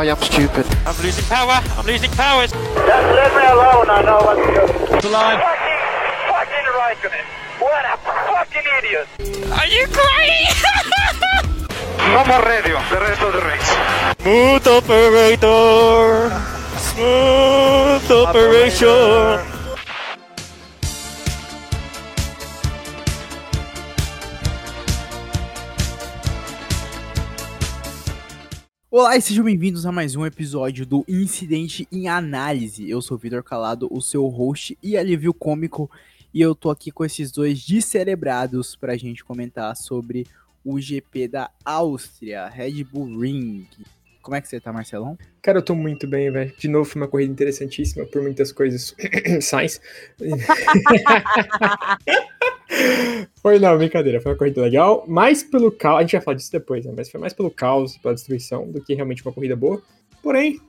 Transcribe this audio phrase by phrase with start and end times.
[0.00, 0.64] I am stupid.
[0.86, 1.60] I'm losing power.
[1.76, 2.46] I'm losing power.
[2.46, 3.90] Just leave me alone.
[3.92, 4.64] I know what to do.
[4.96, 5.36] The line.
[5.36, 5.80] Fucking,
[6.32, 7.26] fucking right on it.
[7.60, 8.00] What a
[8.32, 9.06] fucking idiot.
[9.52, 10.56] Are you crazy?
[12.00, 13.70] No more radio, the rest of the race.
[14.22, 16.30] Smooth operator.
[16.80, 19.49] Smooth operation.
[29.00, 32.86] Olá e sejam bem-vindos a mais um episódio do Incidente em Análise.
[32.86, 35.90] Eu sou o Vitor Calado, o seu host e alívio cômico,
[36.34, 40.26] e eu tô aqui com esses dois descerebrados pra gente comentar sobre
[40.62, 43.66] o GP da Áustria, Red Bull Ring.
[44.22, 45.16] Como é que você tá, Marcelão?
[45.40, 46.52] Cara, eu tô muito bem, velho.
[46.58, 48.94] De novo, foi uma corrida interessantíssima por muitas coisas.
[49.40, 49.80] Sainz.
[53.42, 54.20] foi não, brincadeira.
[54.20, 55.04] Foi uma corrida legal.
[55.08, 55.98] Mais pelo caos.
[55.98, 56.92] A gente vai falar disso depois, né?
[56.94, 59.82] Mas foi mais pelo caos, pela destruição, do que realmente uma corrida boa.
[60.22, 60.60] Porém,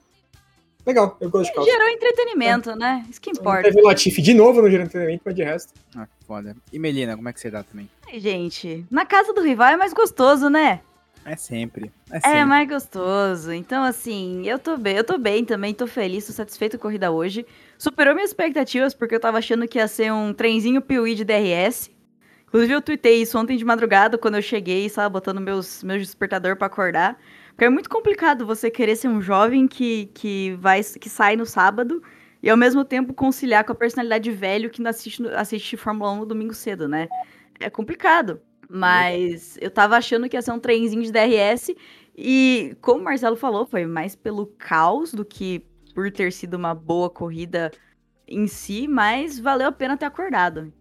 [0.86, 1.18] legal.
[1.20, 1.66] Eu gosto de caos.
[1.66, 3.04] Gerou entretenimento, né?
[3.10, 3.64] Isso que importa.
[3.64, 5.74] Teve o Latifi de novo no gerando treinamento, mas de resto.
[5.94, 6.56] Ah, foda.
[6.72, 7.86] E Melina, como é que você tá também?
[8.10, 10.80] Ai, gente, na casa do rival é mais gostoso, né?
[11.24, 11.92] É sempre.
[12.10, 12.38] É sempre.
[12.38, 13.52] É mais gostoso.
[13.52, 16.90] Então, assim, eu tô bem, eu tô bem também, tô feliz, tô satisfeito com a
[16.90, 17.46] corrida hoje.
[17.78, 21.90] Superou minhas expectativas, porque eu tava achando que ia ser um trenzinho Piuí de DRS.
[22.46, 26.02] Inclusive, eu tuitei isso ontem de madrugada, quando eu cheguei e estava botando meus, meus
[26.02, 27.18] despertador pra acordar.
[27.50, 31.46] Porque é muito complicado você querer ser um jovem que, que, vai, que sai no
[31.46, 32.02] sábado
[32.42, 36.16] e ao mesmo tempo conciliar com a personalidade de velho que assiste, assiste Fórmula 1
[36.16, 37.08] no domingo cedo, né?
[37.60, 38.40] É complicado.
[38.74, 41.74] Mas eu tava achando que ia ser um trenzinho de DRS.
[42.16, 46.74] E, como o Marcelo falou, foi mais pelo caos do que por ter sido uma
[46.74, 47.70] boa corrida
[48.26, 50.72] em si, mas valeu a pena ter acordado.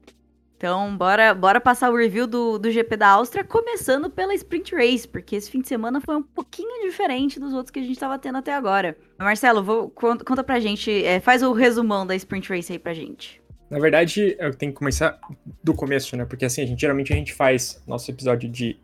[0.55, 5.07] Então, bora, bora passar o review do, do GP da Áustria, começando pela Sprint Race,
[5.07, 8.19] porque esse fim de semana foi um pouquinho diferente dos outros que a gente tava
[8.19, 8.95] tendo até agora.
[9.17, 12.93] Marcelo, vou, conta, conta pra gente, é, faz o resumão da Sprint Race aí pra
[12.93, 13.40] gente.
[13.71, 15.17] Na verdade, eu tenho que começar
[15.63, 16.25] do começo, né?
[16.25, 18.77] Porque assim, a gente, geralmente a gente faz nosso episódio de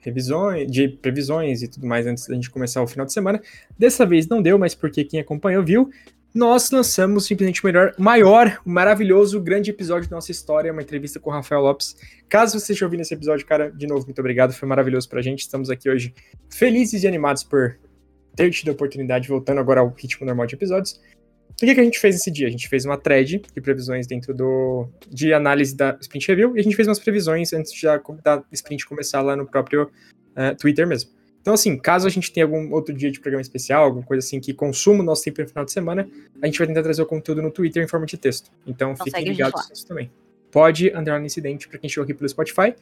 [0.00, 3.40] revisões, de previsões e tudo mais antes da gente começar o final de semana.
[3.78, 5.90] Dessa vez não deu, mas porque quem acompanhou viu.
[6.34, 11.30] Nós lançamos simplesmente o melhor, maior, maravilhoso, grande episódio da nossa história, uma entrevista com
[11.30, 11.96] o Rafael Lopes.
[12.28, 15.40] Caso você esteja ouvindo esse episódio, cara, de novo, muito obrigado, foi maravilhoso pra gente.
[15.40, 16.12] Estamos aqui hoje
[16.50, 17.78] felizes e animados por
[18.36, 21.00] ter tido a oportunidade, voltando agora ao ritmo normal de episódios.
[21.54, 22.48] O que, que a gente fez nesse dia?
[22.48, 26.60] A gente fez uma thread de previsões dentro do de análise da Sprint Review e
[26.60, 30.56] a gente fez umas previsões antes de a, da Sprint começar lá no próprio uh,
[30.58, 31.10] Twitter mesmo.
[31.40, 34.40] Então, assim, caso a gente tenha algum outro dia de programa especial, alguma coisa assim
[34.40, 36.08] que consuma o nosso tempo no final de semana,
[36.40, 38.50] a gente vai tentar trazer o conteúdo no Twitter em forma de texto.
[38.66, 40.10] Então, Então fiquem ligados nisso também.
[40.50, 42.74] Pode andar no incidente para quem chegou aqui pelo Spotify.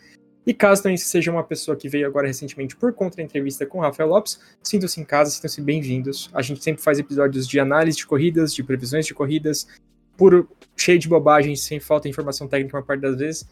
[0.44, 3.78] E caso também seja uma pessoa que veio agora recentemente por conta da entrevista com
[3.78, 6.28] o Rafael Lopes, sintam-se em casa, sintam-se bem-vindos.
[6.34, 9.68] A gente sempre faz episódios de análise de corridas, de previsões de corridas,
[10.16, 13.48] puro, cheio de bobagens, sem falta de informação técnica uma parte das vezes.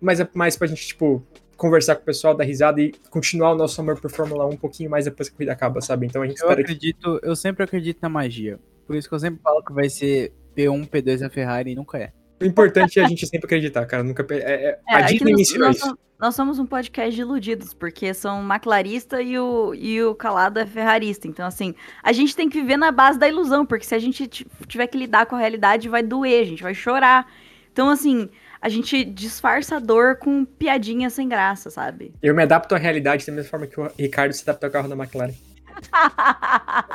[0.00, 1.24] Mas é mais pra gente, tipo,
[1.56, 4.56] conversar com o pessoal, dar risada e continuar o nosso amor por Fórmula 1 um
[4.56, 6.06] pouquinho mais depois que a corrida acaba, sabe?
[6.06, 6.72] Então a gente Eu espera que.
[6.72, 8.58] acredito, eu sempre acredito na magia.
[8.84, 11.98] Por isso que eu sempre falo que vai ser P1, P2 da Ferrari e nunca
[11.98, 12.12] é.
[12.42, 14.02] O importante é a gente sempre acreditar, cara.
[14.02, 14.26] Nunca.
[14.30, 15.98] É, é, É, a aqui Disney nós, me ensinou nós isso.
[16.18, 20.58] nós somos um podcast de iludidos, porque são o McLarista e o, e o Calado
[20.58, 21.26] é ferrarista.
[21.28, 24.28] Então, assim, a gente tem que viver na base da ilusão, porque se a gente
[24.66, 27.26] tiver que lidar com a realidade, vai doer, a gente vai chorar.
[27.72, 28.28] Então, assim,
[28.60, 32.14] a gente disfarça a dor com piadinha sem graça, sabe?
[32.22, 34.88] Eu me adapto à realidade da mesma forma que o Ricardo se adapta ao carro
[34.88, 35.34] da McLaren.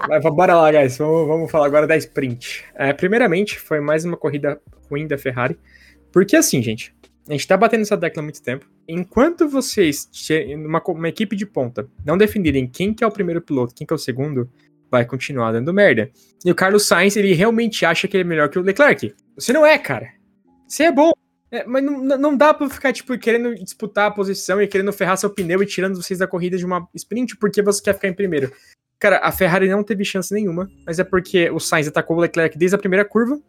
[0.08, 0.97] Mas bora lá, guys.
[0.97, 2.64] Vamos, vamos falar agora da sprint.
[2.75, 5.57] É, primeiramente, foi mais uma corrida ruim da Ferrari.
[6.11, 6.93] Porque assim, gente,
[7.27, 8.65] a gente tá batendo essa tecla há muito tempo.
[8.87, 10.09] Enquanto vocês,
[10.57, 13.93] numa uma equipe de ponta, não definirem quem que é o primeiro piloto, quem que
[13.93, 14.49] é o segundo,
[14.89, 16.09] vai continuar dando merda.
[16.45, 19.13] E o Carlos Sainz, ele realmente acha que ele é melhor que o Leclerc.
[19.35, 20.09] Você não é, cara.
[20.67, 21.11] Você é bom.
[21.51, 25.17] É, mas não- não dá pra ficar, tipo, querendo disputar a posição e querendo ferrar
[25.17, 28.13] seu pneu e tirando vocês da corrida de uma sprint porque você quer ficar em
[28.13, 28.51] primeiro.
[28.99, 32.57] Cara, a Ferrari não teve chance nenhuma, mas é porque o Sainz atacou o Leclerc
[32.57, 33.40] desde a primeira curva.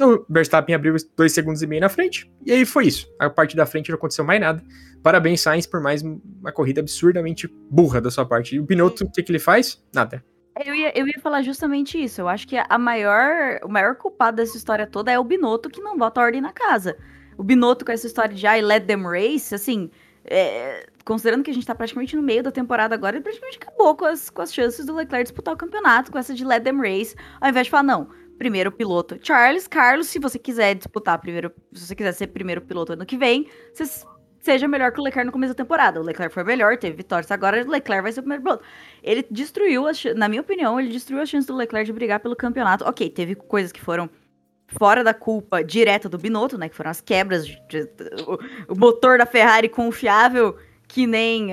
[0.00, 3.06] O Verstappen abriu dois segundos e meio na frente, e aí foi isso.
[3.18, 4.62] A parte da frente não aconteceu mais nada.
[5.02, 8.56] Parabéns, Sainz, por mais uma corrida absurdamente burra da sua parte.
[8.56, 9.82] E o Binotto, o que, que ele faz?
[9.92, 10.24] Nada.
[10.64, 12.20] Eu ia, eu ia falar justamente isso.
[12.20, 15.80] Eu acho que a maior, o maior culpado dessa história toda é o Binotto que
[15.80, 16.96] não bota ordem na casa.
[17.36, 19.90] O Binotto com essa história de I let them race, assim,
[20.24, 23.94] é, considerando que a gente tá praticamente no meio da temporada agora, ele praticamente acabou
[23.94, 26.78] com as, com as chances do Leclerc disputar o campeonato, com essa de let them
[26.78, 28.08] race, ao invés de falar, não,
[28.38, 32.92] primeiro piloto Charles, Carlos, se você quiser disputar primeiro, se você quiser ser primeiro piloto
[32.92, 33.84] ano que vem, você
[34.44, 35.98] seja melhor que o Leclerc no começo da temporada.
[35.98, 37.30] O Leclerc foi melhor, teve vitórias.
[37.30, 38.64] Agora o Leclerc vai ser o primeiro piloto.
[39.02, 39.84] Ele destruiu,
[40.14, 42.84] na minha opinião, ele destruiu a chance do Leclerc de brigar pelo campeonato.
[42.84, 44.10] Ok, teve coisas que foram
[44.66, 46.68] fora da culpa direta do Binotto, né?
[46.68, 47.88] Que foram as quebras, de, de,
[48.26, 50.56] o, o, motor da Ferrari confiável,
[50.94, 51.48] que nem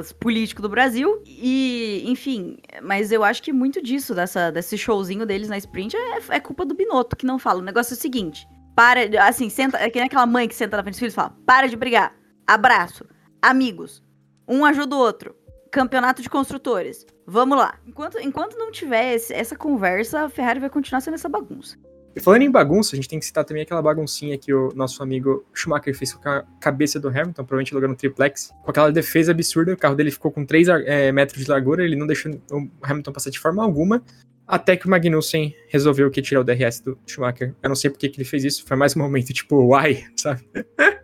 [0.00, 1.22] os políticos do Brasil.
[1.26, 6.36] E, enfim, mas eu acho que muito disso, dessa, desse showzinho deles na sprint, é,
[6.36, 7.60] é culpa do Binotto, que não fala.
[7.60, 10.78] O negócio é o seguinte: para, assim, senta, é que nem aquela mãe que senta
[10.78, 12.16] na frente dos filhos e fala: para de brigar,
[12.46, 13.04] abraço,
[13.42, 14.02] amigos,
[14.48, 15.36] um ajuda o outro.
[15.70, 17.04] Campeonato de construtores.
[17.26, 17.78] Vamos lá.
[17.86, 21.76] Enquanto, enquanto não tiver esse, essa conversa, a Ferrari vai continuar sendo essa bagunça.
[22.16, 25.02] E falando em bagunça, a gente tem que citar também aquela baguncinha que o nosso
[25.02, 29.74] amigo Schumacher fez com a cabeça do Hamilton, provavelmente jogando triplex, com aquela defesa absurda.
[29.74, 33.12] O carro dele ficou com 3 é, metros de largura, ele não deixou o Hamilton
[33.12, 34.02] passar de forma alguma.
[34.46, 37.54] Até que o Magnussen resolveu que tirar o DRS do Schumacher.
[37.62, 40.40] Eu não sei porque que ele fez isso, foi mais um momento tipo, uai, sabe?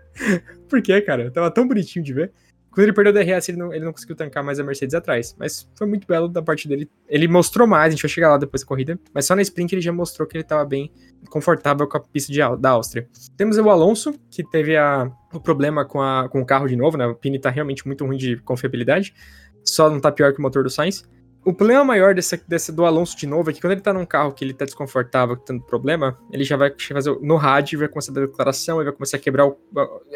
[0.66, 1.30] Por que, cara?
[1.30, 2.32] Tava tão bonitinho de ver.
[2.72, 5.36] Quando ele perdeu o DRS, ele não, ele não conseguiu tancar mais a Mercedes atrás.
[5.38, 6.90] Mas foi muito belo da parte dele.
[7.06, 8.98] Ele mostrou mais, a gente vai chegar lá depois da corrida.
[9.12, 10.90] Mas só na sprint ele já mostrou que ele estava bem
[11.28, 13.06] confortável com a pista de, da Áustria.
[13.36, 16.96] Temos o Alonso, que teve a, o problema com, a, com o carro de novo,
[16.96, 17.06] né?
[17.06, 19.14] O Pini tá realmente muito ruim de confiabilidade.
[19.62, 21.04] Só não tá pior que o motor do Sainz.
[21.44, 24.06] O problema maior desse, desse, do Alonso de novo é que quando ele tá num
[24.06, 28.12] carro que ele tá desconfortável, tendo problema, ele já vai fazer no rádio, vai começar
[28.12, 29.58] a dar declaração, ele vai começar a quebrar o.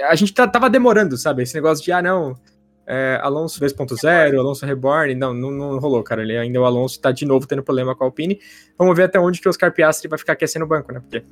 [0.09, 1.43] A gente tá, tava demorando, sabe?
[1.43, 2.35] Esse negócio de, ah, não,
[2.87, 6.23] é, Alonso 2.0, Alonso Reborn, não, não, não, rolou, cara.
[6.23, 8.39] Ele ainda o Alonso tá de novo tendo problema com a Alpine.
[8.79, 11.01] Vamos ver até onde que o Oscar Piastri vai ficar aquecendo o banco, né?
[11.01, 11.25] Porque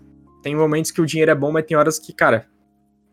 [0.43, 2.47] tem momentos que o dinheiro é bom, mas tem horas que, cara,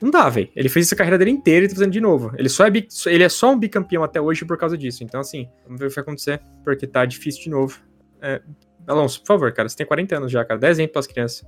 [0.01, 0.49] não dá, velho.
[0.55, 2.31] Ele fez essa carreira dele inteira e tá fazendo de novo.
[2.37, 5.03] Ele só é, bi, ele é só um bicampeão até hoje por causa disso.
[5.03, 7.79] Então, assim, vamos ver o que vai acontecer, porque tá difícil de novo.
[8.21, 8.41] É,
[8.87, 10.59] Alonso, por favor, cara, você tem 40 anos já, cara.
[10.59, 11.47] 10 exemplo pras crianças.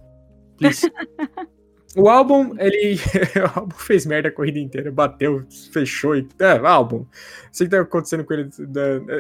[0.58, 0.90] Please.
[1.96, 2.98] O álbum, ele.
[3.56, 6.28] o álbum fez merda a corrida inteira, bateu, fechou e.
[6.40, 7.06] É, álbum.
[7.52, 8.50] Sei que tá acontecendo com ele.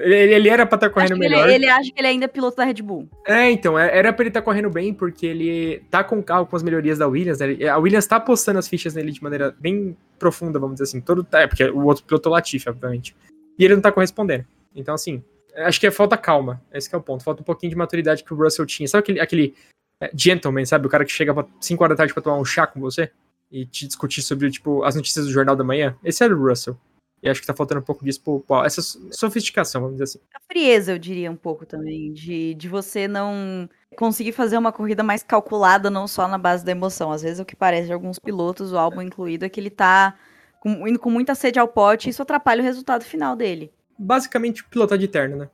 [0.03, 1.45] Ele, ele, era pra estar tá correndo melhor.
[1.45, 3.07] Ele, ele, acha que ele ainda é piloto da Red Bull.
[3.27, 6.23] É, então, é, era pra ele estar tá correndo bem, porque ele tá com o
[6.23, 7.39] carro com as melhorias da Williams.
[7.39, 7.67] Né?
[7.67, 11.01] A Williams tá postando as fichas nele de maneira bem profunda, vamos dizer assim.
[11.01, 13.15] Todo, é, porque o outro piloto é o Latifi, obviamente.
[13.57, 14.45] E ele não tá correspondendo.
[14.75, 15.23] Então, assim,
[15.57, 16.59] acho que é falta calma.
[16.73, 17.23] Esse é o ponto.
[17.23, 18.87] Falta um pouquinho de maturidade que o Russell tinha.
[18.87, 19.82] Sabe aquele, aquele é,
[20.13, 20.87] gentleman, sabe?
[20.87, 23.11] O cara que chega 5 horas da tarde pra tomar um chá com você
[23.51, 25.95] e te discutir sobre, tipo, as notícias do jornal da manhã.
[26.03, 26.77] Esse era o Russell.
[27.21, 28.65] E acho que tá faltando um pouco disso pro Paul.
[28.65, 30.19] Essa sofisticação, vamos dizer assim.
[30.35, 35.03] A frieza, eu diria um pouco também, de, de você não conseguir fazer uma corrida
[35.03, 37.11] mais calculada, não só na base da emoção.
[37.11, 40.17] Às vezes o que parece de alguns pilotos, o álbum incluído, é que ele tá
[40.59, 43.71] com, indo com muita sede ao pote e isso atrapalha o resultado final dele.
[43.97, 45.49] Basicamente, pilotar de terno, né?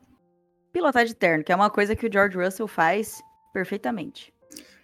[0.71, 3.21] Pilotar de terno, que é uma coisa que o George Russell faz
[3.53, 4.33] perfeitamente.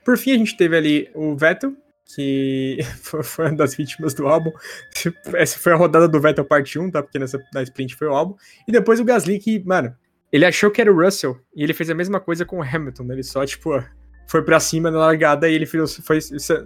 [0.06, 1.76] Por fim, a gente teve ali o Vettel,
[2.06, 2.78] que
[3.24, 4.52] foi uma das vítimas do álbum.
[5.34, 7.02] Essa foi a rodada do Vettel parte 1, tá?
[7.02, 8.36] Porque nessa na sprint foi o álbum.
[8.68, 9.94] E depois o Gasly, que, mano,
[10.32, 13.04] ele achou que era o Russell e ele fez a mesma coisa com o Hamilton,
[13.04, 13.16] né?
[13.16, 13.84] Ele só, tipo,
[14.28, 16.20] foi pra cima na largada e ele foi, foi,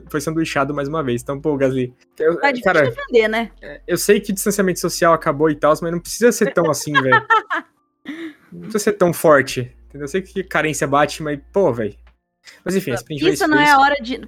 [0.09, 1.21] foi sanduichado mais uma vez.
[1.21, 1.93] Então, pô, Gasly.
[2.19, 3.51] Eu, é difícil cara, defender, né?
[3.87, 6.91] Eu sei que o distanciamento social acabou e tal, mas não precisa ser tão assim,
[6.91, 7.25] velho.
[8.51, 9.59] Não precisa ser tão forte.
[9.87, 10.05] Entendeu?
[10.05, 11.95] Eu sei que carência bate, mas, pô, velho.
[12.63, 14.19] Mas enfim, a pista não é hora de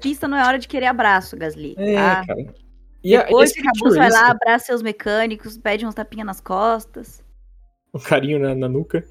[0.00, 1.74] pista não é hora de querer abraço, Gasly.
[1.76, 2.26] É, tá?
[2.26, 2.46] cara.
[3.02, 7.22] E Depois que acabou, vai lá, abraça seus mecânicos, pede uns tapinhas nas costas.
[7.94, 9.06] Um carinho na, na nuca.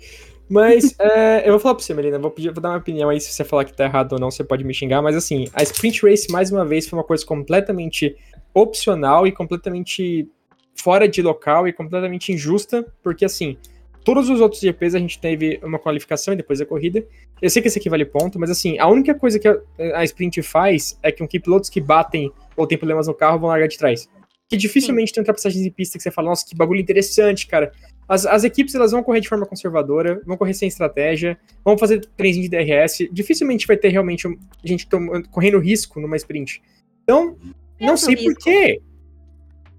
[0.50, 3.20] Mas é, eu vou falar pra você, Melina, vou, pedir, vou dar uma opinião aí,
[3.20, 5.64] se você falar que tá errado ou não, você pode me xingar, mas assim, a
[5.64, 8.16] Sprint Race, mais uma vez, foi uma coisa completamente
[8.54, 10.30] opcional e completamente
[10.76, 13.58] fora de local e completamente injusta, porque assim,
[14.06, 17.04] Todos os outros GPs a gente teve uma qualificação e depois a corrida.
[17.42, 19.58] Eu sei que esse aqui vale ponto, mas assim, a única coisa que a,
[19.96, 23.50] a sprint faz é que, que pilotos que batem ou têm problemas no carro vão
[23.50, 24.08] largar de trás.
[24.48, 25.16] Que dificilmente Sim.
[25.16, 27.72] tem ultrapassagens de pista que você fala, nossa, que bagulho interessante, cara.
[28.08, 32.06] As, as equipes elas vão correr de forma conservadora, vão correr sem estratégia, vão fazer
[32.16, 33.10] trenzinho de DRS.
[33.12, 34.28] Dificilmente vai ter realmente
[34.64, 34.88] gente
[35.32, 36.62] correndo risco numa sprint.
[37.02, 37.36] Então,
[37.82, 38.80] não sei porquê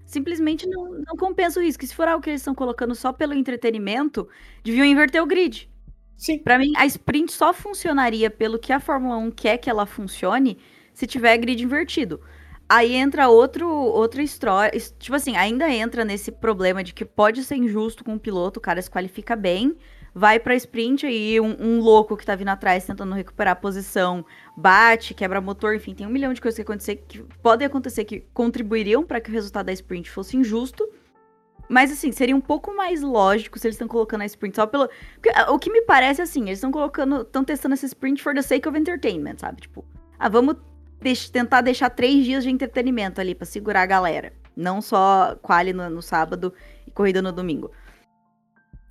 [0.07, 1.83] simplesmente não, não compensa o risco.
[1.83, 4.27] E se for algo que eles estão colocando só pelo entretenimento,
[4.63, 5.69] deviam inverter o grid.
[6.15, 6.39] Sim.
[6.39, 10.57] Para mim, a sprint só funcionaria pelo que a Fórmula 1 quer que ela funcione
[10.93, 12.19] se tiver grid invertido.
[12.67, 14.79] Aí entra outro, outra história.
[14.97, 18.61] Tipo assim, ainda entra nesse problema de que pode ser injusto com o piloto, o
[18.61, 19.77] cara se qualifica bem,
[20.17, 24.25] vai pra sprint aí, um, um, louco que tá vindo atrás tentando recuperar a posição,
[24.55, 28.21] bate, quebra motor, enfim, tem um milhão de coisas que, acontecer, que podem acontecer que
[28.33, 30.89] contribuiriam para que o resultado da sprint fosse injusto.
[31.69, 34.89] Mas assim, seria um pouco mais lógico se eles estão colocando a sprint só pelo.
[35.13, 37.21] Porque, ah, o que me parece assim, eles estão colocando.
[37.21, 39.61] estão testando essa sprint for the sake of entertainment, sabe?
[39.61, 39.85] Tipo,
[40.17, 40.55] ah, vamos
[41.01, 44.31] deix tentar deixar três dias de entretenimento ali para segurar a galera.
[44.55, 46.53] Não só quali no, no sábado
[46.87, 47.69] e corrida no domingo.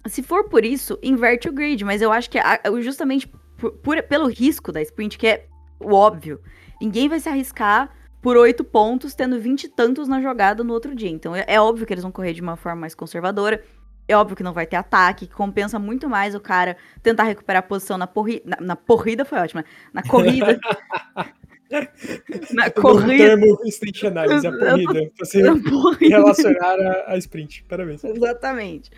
[0.08, 4.02] Se for por isso, inverte o grid, mas eu acho que a- justamente por- por-
[4.02, 5.46] pelo risco da sprint, que é
[5.80, 6.40] o óbvio,
[6.80, 7.90] ninguém vai se arriscar
[8.22, 11.08] por oito pontos, tendo vinte e tantos na jogada no outro dia.
[11.10, 13.62] Então é, é óbvio que eles vão correr de uma forma mais conservadora.
[14.08, 17.60] É óbvio que não vai ter ataque, que compensa muito mais o cara tentar recuperar
[17.60, 19.64] a posição na, porri na, na corrida, foi ótima.
[19.92, 20.58] Na corrida.
[22.52, 23.24] na corrida.
[23.36, 25.10] termo instant análise, a corrida.
[25.18, 26.16] Você na corrida.
[26.16, 27.64] relacionar a, a sprint.
[27.68, 28.04] Parabéns.
[28.04, 28.90] Exatamente.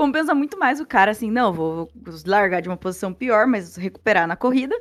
[0.00, 1.90] Compensa muito mais o cara assim, não, vou
[2.24, 4.74] largar de uma posição pior, mas recuperar na corrida.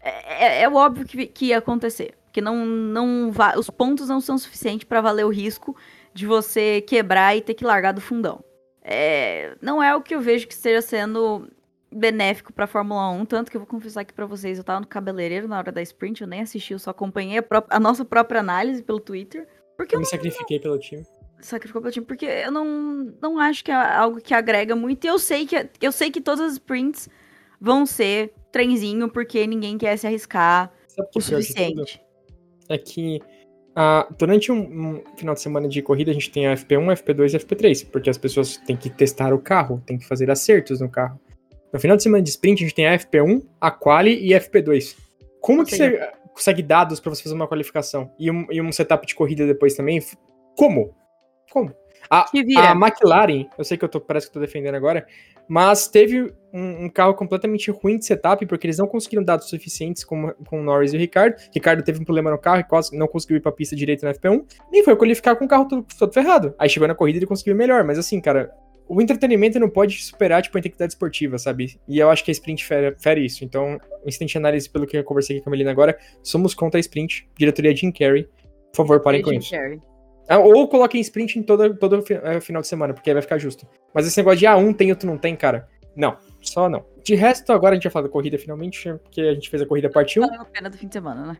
[0.00, 2.14] É, é- é óbvio que, que ia acontecer.
[2.32, 5.76] Que não, não os pontos não são suficientes pra valer o risco
[6.14, 8.44] de você quebrar e ter que largar do fundão.
[8.80, 11.48] É, não é o que eu vejo que esteja sendo
[11.92, 14.86] benéfico pra Fórmula 1, tanto que eu vou confessar aqui pra vocês, eu tava no
[14.86, 18.38] cabeleireiro na hora da sprint, eu nem assisti, eu só acompanhei a, a nossa própria
[18.38, 19.48] análise pelo Twitter.
[19.76, 21.04] Porque Eu me sacrifiquei pelo time.
[21.42, 25.04] Sacrificou pelo time, porque eu não, não acho que é algo que agrega muito.
[25.04, 27.08] E eu sei que eu sei que todas as sprints
[27.60, 32.02] vão ser trenzinho, porque ninguém quer se arriscar Sabe o suficiente.
[32.68, 33.20] É que
[33.74, 37.34] ah, durante um, um final de semana de corrida a gente tem a FP1, FP2
[37.34, 40.88] e FP3, porque as pessoas têm que testar o carro, têm que fazer acertos no
[40.88, 41.20] carro.
[41.72, 44.40] No final de semana de sprint a gente tem a FP1, a Quali e a
[44.40, 44.96] FP2.
[45.40, 48.10] Como que você consegue dados pra você fazer uma qualificação?
[48.18, 50.02] E um, e um setup de corrida depois também?
[50.56, 50.94] Como?
[51.50, 51.74] Como?
[52.08, 55.06] A, a McLaren, eu sei que eu tô, parece que eu tô defendendo agora,
[55.46, 60.02] mas teve um, um carro completamente ruim de setup, porque eles não conseguiram dados suficientes
[60.04, 61.36] com, com o Norris e o Ricardo.
[61.52, 64.14] Ricardo teve um problema no carro e quase não conseguiu ir pra pista direito na
[64.14, 66.54] FP1, nem foi qualificar com o carro todo, todo ferrado.
[66.58, 68.50] Aí chegou na corrida e ele conseguiu melhor, mas assim, cara,
[68.88, 71.78] o entretenimento não pode superar, tipo, a integridade esportiva, sabe?
[71.86, 73.44] E eu acho que a sprint fere, fere isso.
[73.44, 76.76] Então, o instant análise, pelo que eu conversei aqui com a Melina agora, somos contra
[76.76, 78.28] a sprint, diretoria Jim Carrey.
[78.72, 79.52] Por favor, parem com Jim isso.
[79.52, 79.80] Carrey.
[80.30, 83.36] Ah, Ou coloquem sprint em todo, todo eh, final de semana, porque aí vai ficar
[83.36, 83.66] justo.
[83.92, 85.68] Mas esse negócio de ah, um tem, outro não tem, cara.
[85.96, 86.86] Não, só não.
[87.02, 89.66] De resto, agora a gente vai falar da corrida finalmente, porque a gente fez a
[89.66, 90.22] corrida parte 1.
[90.24, 91.36] Valeu a pena do fim de semana, né?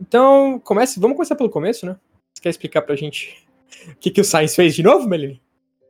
[0.00, 1.96] Então, comece, vamos começar pelo começo, né?
[2.34, 3.46] Você quer explicar pra gente
[3.88, 5.40] o que, que o Sainz fez de novo, Meline?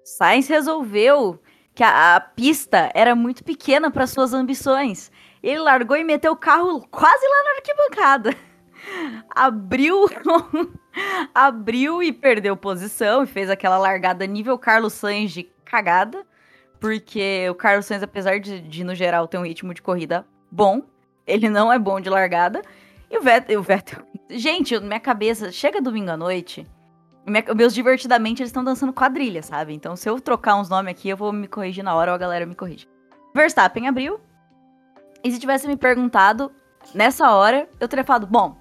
[0.04, 1.40] Sainz resolveu
[1.74, 5.10] que a, a pista era muito pequena para suas ambições.
[5.42, 8.45] Ele largou e meteu o carro quase lá na arquibancada.
[9.34, 10.06] Abriu,
[11.34, 16.24] abriu e perdeu posição e fez aquela largada nível Carlos Sainz de cagada,
[16.80, 20.82] porque o Carlos Sainz, apesar de, de, no geral ter um ritmo de corrida bom,
[21.26, 22.62] ele não é bom de largada.
[23.10, 26.66] E o Vettel, o Vettel gente, minha cabeça, chega domingo à noite,
[27.56, 29.72] meus divertidamente eles estão dançando quadrilha, sabe?
[29.74, 32.18] Então se eu trocar uns nomes aqui, eu vou me corrigir na hora ou a
[32.18, 32.88] galera me corrige.
[33.34, 34.20] Verstappen abriu.
[35.22, 36.52] E se tivesse me perguntado
[36.94, 38.56] nessa hora, eu teria falado, bom,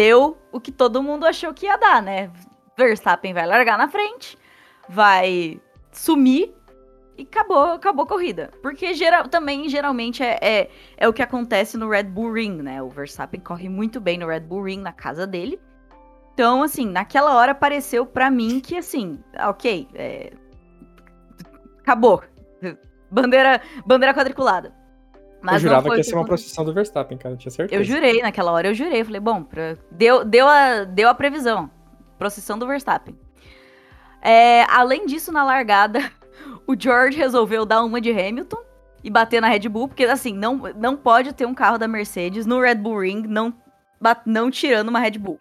[0.00, 2.30] deu o que todo mundo achou que ia dar, né?
[2.74, 4.38] Verstappen vai largar na frente,
[4.88, 5.60] vai
[5.92, 6.54] sumir
[7.18, 8.50] e acabou, acabou a corrida.
[8.62, 12.82] Porque geral, também, geralmente, é, é, é o que acontece no Red Bull Ring, né?
[12.82, 15.60] O Verstappen corre muito bem no Red Bull Ring, na casa dele.
[16.32, 20.32] Então, assim, naquela hora pareceu pra mim que, assim, ok, é,
[21.80, 22.22] acabou.
[23.12, 24.72] Bandeira, bandeira quadriculada.
[25.42, 27.80] Mas eu jurava que ia ser uma procissão do Verstappen, cara, tinha certeza.
[27.80, 29.02] Eu jurei, naquela hora eu jurei.
[29.04, 31.70] Falei, bom, pra- deu, deu, a, deu a previsão.
[32.18, 33.18] Procissão do Verstappen.
[34.22, 36.00] É, além disso, na largada,
[36.66, 38.58] o George resolveu dar uma de Hamilton
[39.02, 42.44] e bater na Red Bull, porque assim, não, não pode ter um carro da Mercedes
[42.44, 43.54] no Red Bull Ring não,
[44.26, 45.40] não tirando uma Red Bull.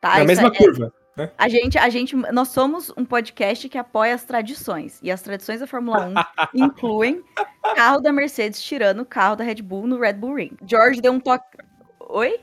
[0.00, 0.10] Tá?
[0.10, 0.92] Na Isso mesma é- curva.
[1.36, 4.98] A gente, a gente, nós somos um podcast que apoia as tradições.
[5.02, 6.14] E as tradições da Fórmula 1
[6.54, 7.22] incluem
[7.74, 10.56] carro da Mercedes tirando o carro da Red Bull no Red Bull Ring.
[10.66, 11.58] George deu um toque.
[12.00, 12.40] Oi?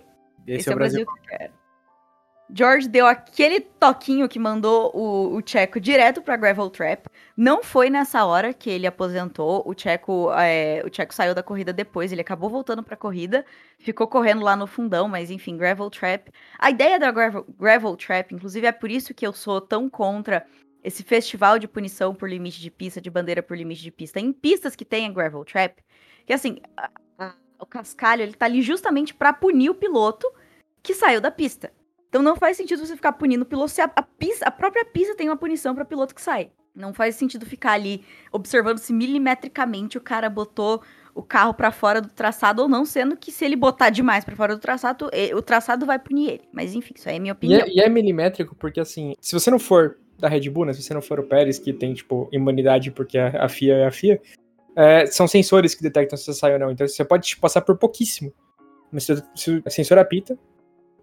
[0.48, 1.06] Esse, é o Brasil.
[1.06, 1.54] que eu quero.
[2.50, 7.06] George deu aquele toquinho que mandou o, o Checo direto pra Gravel Trap.
[7.36, 9.64] Não foi nessa hora que ele aposentou.
[9.66, 12.12] O Checo, é, o Checo saiu da corrida depois.
[12.12, 13.46] Ele acabou voltando pra corrida.
[13.78, 16.30] Ficou correndo lá no fundão, mas enfim, Gravel Trap.
[16.58, 20.46] A ideia da Gravel, Gravel Trap, inclusive, é por isso que eu sou tão contra
[20.84, 24.20] esse festival de punição por limite de pista, de bandeira por limite de pista.
[24.22, 25.76] Em pistas que tem a Gravel Trap,
[26.26, 26.90] que assim, a-
[27.20, 30.32] a- o cascalho ele tá ali justamente pra punir o piloto
[30.82, 31.74] que saiu da pista.
[32.18, 34.04] Então não faz sentido você ficar punindo o piloto se a, a
[34.42, 36.50] a própria pista tem uma punição para piloto que sai.
[36.76, 40.82] Não faz sentido ficar ali observando se milimetricamente o cara botou
[41.14, 44.36] o carro para fora do traçado ou não, sendo que se ele botar demais para
[44.36, 46.50] fora do traçado, o traçado vai punir ele.
[46.52, 47.62] Mas enfim, isso aí é minha E opinião.
[47.62, 50.82] é, e é milimétrico porque, assim, se você não for da Red Bull, né, se
[50.82, 53.92] você não for o Pérez, que tem, tipo, imunidade porque a, a FIA é a
[53.92, 54.20] FIA,
[54.76, 56.72] é, são sensores que detectam se você sai ou não.
[56.72, 58.34] Então você pode tipo, passar por pouquíssimo.
[58.92, 60.36] Mas se, se o sensor apita,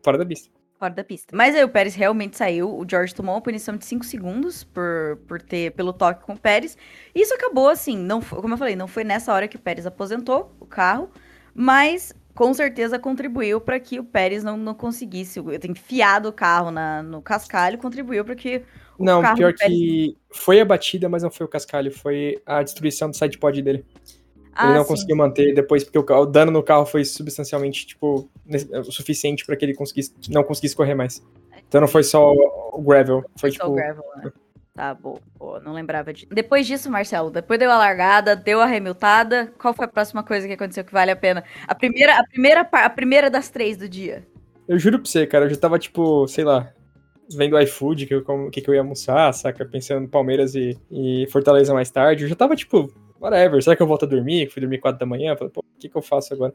[0.02, 0.50] fora da pista.
[0.78, 1.34] Fora da pista.
[1.36, 2.68] Mas aí o Pérez realmente saiu.
[2.76, 6.38] O George tomou uma punição de 5 segundos por, por ter pelo toque com o
[6.38, 6.76] Pérez.
[7.14, 9.86] Isso acabou assim, não foi- como eu falei, não foi nessa hora que o Pérez
[9.86, 11.08] aposentou o carro,
[11.54, 15.38] mas com certeza contribuiu para que o Pérez não, não conseguisse.
[15.38, 18.62] Eu tenho enfiado o carro na, no cascalho, contribuiu para que
[18.98, 22.62] o Não, pior Pérez- que foi a batida, mas não foi o cascalho, foi a
[22.64, 23.84] destruição do sidepod dele.
[24.54, 24.88] Ah, ele não sim.
[24.88, 29.44] conseguiu manter depois, porque o, o dano no carro foi substancialmente, tipo, ne- o suficiente
[29.44, 31.22] pra que ele conseguisse, não conseguisse correr mais.
[31.68, 33.74] Então não foi só o gravel, foi Só o tipo.
[33.74, 34.32] gravel, né?
[34.76, 36.26] Tá bom, pô, não lembrava disso.
[36.32, 39.52] Depois disso, Marcelo, depois deu a largada, deu a remiltada.
[39.58, 41.44] Qual foi a próxima coisa que aconteceu que vale a pena?
[41.66, 44.26] A primeira, a primeira, a primeira das três do dia.
[44.66, 46.72] Eu juro pra você, cara, eu já tava, tipo, sei lá,
[47.32, 49.64] vendo iFood, que, eu- que, que eu ia almoçar, saca?
[49.64, 52.24] Pensando em Palmeiras e, e Fortaleza mais tarde.
[52.24, 52.92] Eu já tava, tipo,
[53.24, 54.50] whatever, será que eu volto a dormir?
[54.50, 56.54] Fui dormir 4 da manhã, falei, pô, o que, que eu faço agora?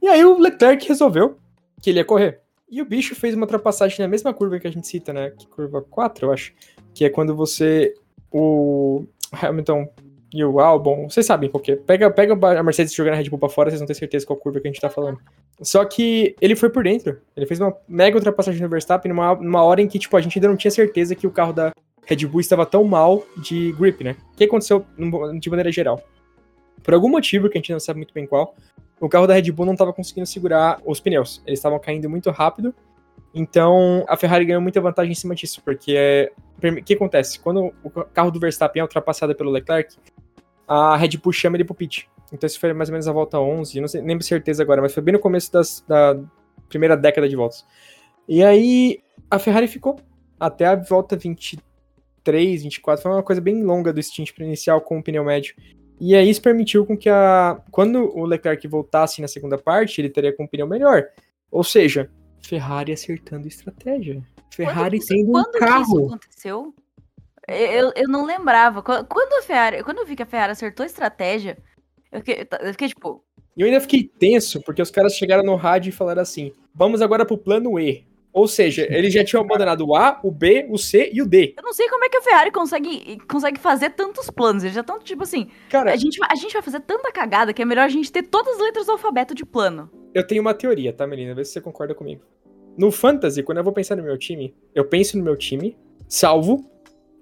[0.00, 1.36] E aí o Leclerc resolveu
[1.82, 2.40] que ele ia correr.
[2.68, 5.30] E o bicho fez uma ultrapassagem na mesma curva que a gente cita, né?
[5.30, 6.52] Que curva 4, eu acho.
[6.92, 7.94] Que é quando você.
[8.30, 9.88] O Hamilton
[10.32, 11.76] e o Albon, vocês sabem qual que é.
[11.76, 14.36] Pega, pega a Mercedes jogando a Red Bull pra fora, vocês vão ter certeza qual
[14.36, 15.18] curva que a gente tá falando.
[15.62, 17.18] Só que ele foi por dentro.
[17.36, 20.38] Ele fez uma mega ultrapassagem no Verstappen numa, numa hora em que, tipo, a gente
[20.38, 21.72] ainda não tinha certeza que o carro da
[22.06, 24.16] Red Bull estava tão mal de grip, né?
[24.32, 24.86] O que aconteceu
[25.38, 26.00] de maneira geral?
[26.82, 28.54] Por algum motivo, que a gente não sabe muito bem qual,
[29.00, 31.42] o carro da Red Bull não estava conseguindo segurar os pneus.
[31.44, 32.74] Eles estavam caindo muito rápido.
[33.34, 36.32] Então, a Ferrari ganhou muita vantagem em cima disso, porque
[36.62, 37.38] o que acontece?
[37.40, 39.96] Quando o carro do Verstappen é ultrapassado pelo Leclerc,
[40.66, 42.08] a Red Bull chama ele pro pit.
[42.32, 44.80] Então, isso foi mais ou menos a volta 11, eu não sei, nem certeza agora,
[44.80, 46.18] mas foi bem no começo das- da
[46.68, 47.66] primeira década de voltas.
[48.28, 49.96] E aí, a Ferrari ficou
[50.40, 51.16] até a volta
[52.32, 55.54] 23, 24, foi uma coisa bem longa do stint inicial com o pneu médio.
[56.00, 60.10] E aí isso permitiu com que a quando o Leclerc voltasse na segunda parte, ele
[60.10, 61.04] teria com um pneu melhor.
[61.50, 62.10] Ou seja,
[62.42, 64.22] Ferrari acertando estratégia.
[64.52, 66.06] Ferrari Quando tendo um quando que isso carro.
[66.06, 66.74] aconteceu?
[67.48, 68.82] Eu, eu não lembrava.
[68.82, 71.56] Qu- Quando a Ferrari, quando eu vi que a Ferrari acertou a estratégia,
[72.12, 73.24] eu fiquei, eu fiquei tipo,
[73.56, 77.00] E eu ainda fiquei tenso, porque os caras chegaram no rádio e falaram assim: vamos
[77.00, 78.04] agora pro plano E.
[78.36, 81.54] Ou seja, eles já tinham abandonado o A, o B, o C e o D.
[81.56, 84.62] eu não sei como é que a Ferrari consegue, consegue fazer tantos planos.
[84.62, 87.54] Eles já estão tipo assim, Cara, a gente, vai- a gente vai fazer tanta cagada
[87.54, 89.90] que é melhor a gente ter todas as letras do alfabeto de plano.
[90.14, 91.34] eu tenho uma teoria, tá, Melina?
[91.34, 92.22] Vê se você concorda comigo.
[92.76, 95.74] No Fantasy, quando eu vou pensar no meu time, eu penso no meu time,
[96.06, 96.70] salvo,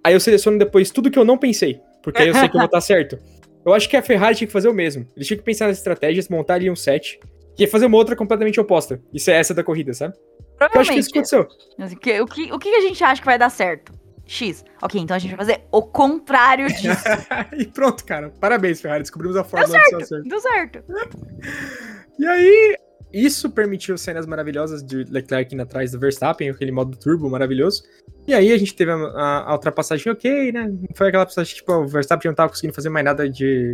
[0.02, 2.60] aí eu seleciono depois tudo que eu não pensei, porque aí eu sei que eu
[2.60, 3.16] vou estar certo.
[3.64, 5.06] Eu acho que a Ferrari tinha que fazer o mesmo.
[5.16, 7.20] Eles tinham que pensar nas estratégias, montar ali um set,
[7.58, 9.00] e fazer uma outra completamente oposta.
[9.12, 10.14] Isso é essa da corrida, sabe?
[10.60, 11.38] Eu acho que isso Provavelmente.
[11.38, 11.48] aconteceu.
[11.78, 13.92] Assim, O que, o que a gente acha que vai dar certo?
[14.26, 14.64] X.
[14.80, 17.04] Ok, então a gente vai fazer o contrário disso.
[17.58, 18.32] e pronto, cara.
[18.40, 19.02] Parabéns, Ferrari.
[19.02, 20.28] Descobrimos a fórmula do seu acerto.
[20.28, 20.82] Deu certo.
[22.18, 22.76] E aí,
[23.12, 27.82] isso permitiu cenas maravilhosas de Leclerc indo atrás do Verstappen, aquele modo turbo maravilhoso.
[28.26, 30.72] E aí a gente teve a, a- a ultrapassagem ok, né?
[30.94, 33.72] Foi aquela passagem, tipo, o Verstappen não tava conseguindo fazer mais nada de,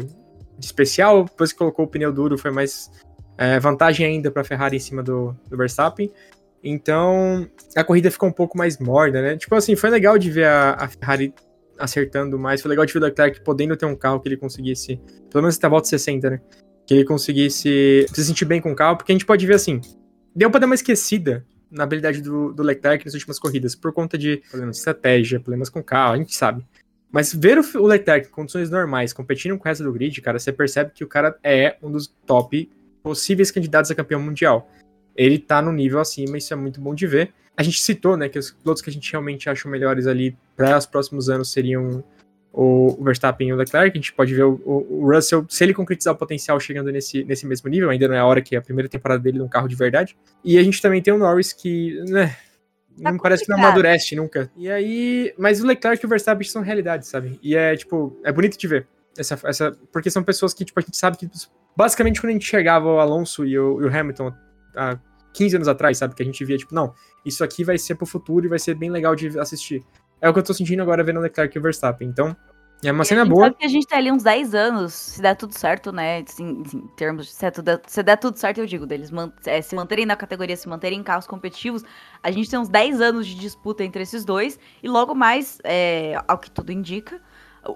[0.58, 1.24] de especial.
[1.24, 2.90] Depois que colocou o pneu duro, foi mais
[3.38, 6.10] é, vantagem ainda pra Ferrari em cima do, do Verstappen.
[6.62, 9.36] Então, a corrida ficou um pouco mais morna, né?
[9.36, 11.34] Tipo assim, foi legal de ver a, a Ferrari
[11.78, 12.60] acertando mais.
[12.60, 15.56] Foi legal de ver o Leclerc podendo ter um carro que ele conseguisse, pelo menos
[15.56, 16.40] até a volta 60, né?
[16.90, 19.80] que ele conseguisse se sentir bem com o carro, porque a gente pode ver assim,
[20.34, 24.18] deu pra dar uma esquecida na habilidade do, do Leclerc nas últimas corridas, por conta
[24.18, 26.66] de problemas de estratégia, problemas com o carro, a gente sabe.
[27.12, 30.36] Mas ver o, o Leclerc em condições normais, competindo com o resto do grid, cara,
[30.36, 32.68] você percebe que o cara é um dos top
[33.04, 34.68] possíveis candidatos a campeão mundial.
[35.16, 37.32] Ele tá no nível acima, isso é muito bom de ver.
[37.56, 40.78] A gente citou, né, que os pilotos que a gente realmente acha melhores ali para
[40.78, 42.02] os próximos anos seriam
[42.52, 43.96] o Verstappen e o Leclerc.
[43.96, 47.22] A gente pode ver o, o- o Russell, se ele concretizar o potencial chegando nesse,
[47.24, 49.48] nesse mesmo nível, ainda não é a hora que é a primeira temporada dele num
[49.48, 50.16] carro de verdade.
[50.44, 52.36] E a gente também tem o Norris que, né,
[53.02, 54.50] Tá não parece que não amadurece nunca.
[54.56, 57.38] E aí, mas o Leclerc e o Verstappen são realidades, sabe?
[57.42, 58.86] E é, tipo, é bonito de ver.
[59.16, 61.28] Essa, essa, porque são pessoas que, tipo, a gente sabe que,
[61.76, 64.32] basicamente, quando a gente chegava o Alonso e o, e o Hamilton
[64.76, 64.98] há
[65.32, 66.14] 15 anos atrás, sabe?
[66.14, 66.92] Que a gente via, tipo, não,
[67.24, 69.84] isso aqui vai ser pro futuro e vai ser bem legal de assistir.
[70.20, 72.08] É o que eu tô sentindo agora vendo o Leclerc e o Verstappen.
[72.08, 72.36] Então,
[72.84, 73.44] é uma E cena boa.
[73.44, 76.22] sabe que a gente tá ali uns 10 anos, se der tudo certo, né?
[76.26, 77.32] Assim, assim, em termos de.
[77.32, 80.16] Se, é tudo- se der tudo certo, eu digo, deles man- é, se manterem na
[80.16, 81.84] categoria, se manterem em carros competitivos,
[82.22, 86.14] a gente tem uns 10 anos de disputa entre esses dois, e logo mais, é,
[86.26, 87.20] ao que tudo indica,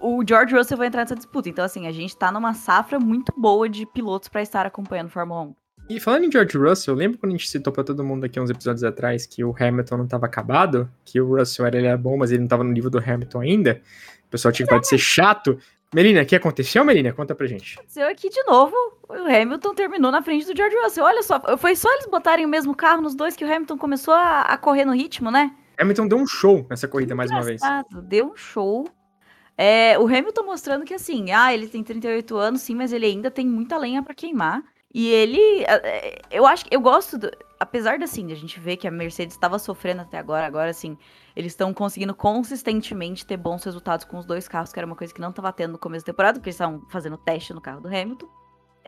[0.00, 1.48] o George Russell vai entrar nessa disputa.
[1.48, 5.42] Então, assim, a gente tá numa safra muito boa de pilotos pra estar acompanhando Fórmula
[5.42, 5.54] 1.
[5.88, 8.48] E falando em George Russell, lembra quando a gente citou pra todo mundo aqui uns
[8.48, 10.90] episódios atrás que o Hamilton não tava acabado?
[11.04, 13.40] Que o Russell era, ele era bom, mas ele não tava no nível do Hamilton
[13.40, 13.82] ainda?
[14.26, 15.58] O pessoal tinha que de ser chato.
[15.94, 17.12] Melina, o que aconteceu, Melina?
[17.12, 17.74] Conta pra gente.
[17.74, 18.74] Aconteceu aqui de novo,
[19.08, 21.04] o Hamilton terminou na frente do George Russell.
[21.04, 24.14] Olha só, foi só eles botarem o mesmo carro nos dois que o Hamilton começou
[24.14, 25.54] a, a correr no ritmo, né?
[25.78, 27.60] Hamilton deu um show nessa corrida mais uma vez.
[28.04, 28.88] Deu um show.
[29.56, 33.30] É, o Hamilton mostrando que assim, ah, ele tem 38 anos, sim, mas ele ainda
[33.30, 34.64] tem muita lenha pra queimar.
[34.94, 37.28] E ele, é, eu acho que eu gosto, do,
[37.58, 40.96] apesar da assim, a gente ver que a Mercedes estava sofrendo até agora, agora assim,
[41.34, 45.12] eles estão conseguindo consistentemente ter bons resultados com os dois carros, que era uma coisa
[45.12, 47.80] que não estava tendo no começo da temporada, porque eles estavam fazendo teste no carro
[47.80, 48.28] do Hamilton.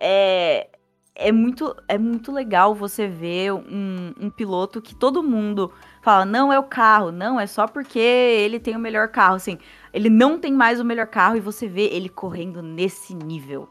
[0.01, 0.69] É,
[1.16, 6.53] é muito, é muito legal você ver um, um piloto que todo mundo fala, não
[6.53, 9.59] é o carro, não, é só porque ele tem o melhor carro, assim,
[9.92, 13.69] ele não tem mais o melhor carro e você vê ele correndo nesse nível.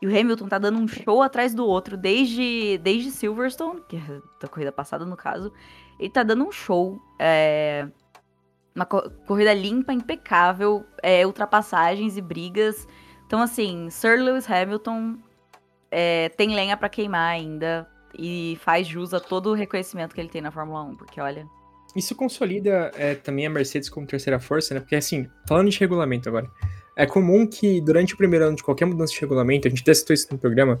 [0.00, 4.20] E o Hamilton tá dando um show atrás do outro desde, desde Silverstone, que é
[4.40, 5.52] da corrida passada no caso.
[5.98, 7.00] Ele tá dando um show.
[7.18, 7.88] É,
[8.74, 12.86] uma co corrida limpa, impecável, é, ultrapassagens e brigas.
[13.26, 15.18] Então, assim, Sir Lewis Hamilton
[15.90, 20.28] é, tem lenha para queimar ainda e faz jus a todo o reconhecimento que ele
[20.28, 21.46] tem na Fórmula 1, porque olha.
[21.96, 24.80] Isso consolida é, também a Mercedes como terceira força, né?
[24.80, 26.48] Porque, assim, falando de regulamento agora.
[26.98, 30.12] É comum que durante o primeiro ano de qualquer mudança de regulamento, a gente testou
[30.12, 30.80] isso no programa,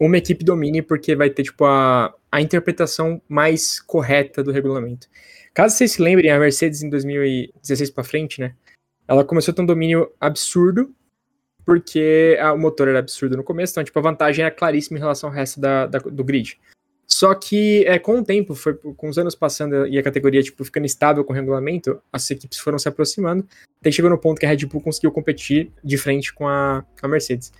[0.00, 5.06] uma equipe domine porque vai ter, tipo, a, a interpretação mais correta do regulamento.
[5.52, 8.54] Caso vocês se lembrem, a Mercedes em 2016 para frente, né?
[9.06, 10.90] Ela começou a ter um domínio absurdo,
[11.66, 15.02] porque a, o motor era absurdo no começo, então, tipo, a vantagem era claríssima em
[15.02, 16.58] relação ao resto da, da do grid.
[17.10, 20.62] Só que é, com o tempo, foi, com os anos passando e a categoria tipo,
[20.62, 23.46] ficando estável com o regulamento, as equipes foram se aproximando,
[23.80, 27.08] até chegou no ponto que a Red Bull conseguiu competir de frente com a, a
[27.08, 27.50] Mercedes.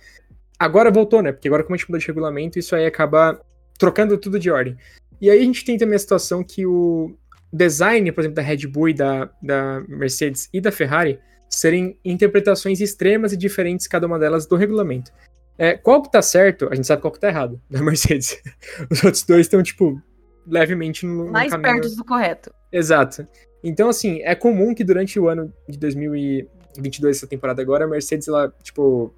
[0.59, 1.31] Agora voltou, né?
[1.31, 3.41] Porque agora, como a gente mudou de regulamento, isso aí acaba
[3.79, 4.77] trocando tudo de ordem.
[5.19, 7.15] E aí a gente tem também a situação que o
[7.51, 12.79] design, por exemplo, da Red Bull e da, da Mercedes e da Ferrari serem interpretações
[12.79, 15.11] extremas e diferentes, cada uma delas, do regulamento.
[15.59, 18.41] É, qual que tá certo, a gente sabe qual que tá errado, da Mercedes.
[18.89, 20.01] Os outros dois estão, tipo,
[20.47, 21.81] levemente no, no Mais caminho...
[21.81, 22.49] perto do correto.
[22.71, 23.27] Exato.
[23.61, 28.29] Então, assim, é comum que durante o ano de 2022, essa temporada agora, a Mercedes,
[28.29, 29.13] ela, tipo,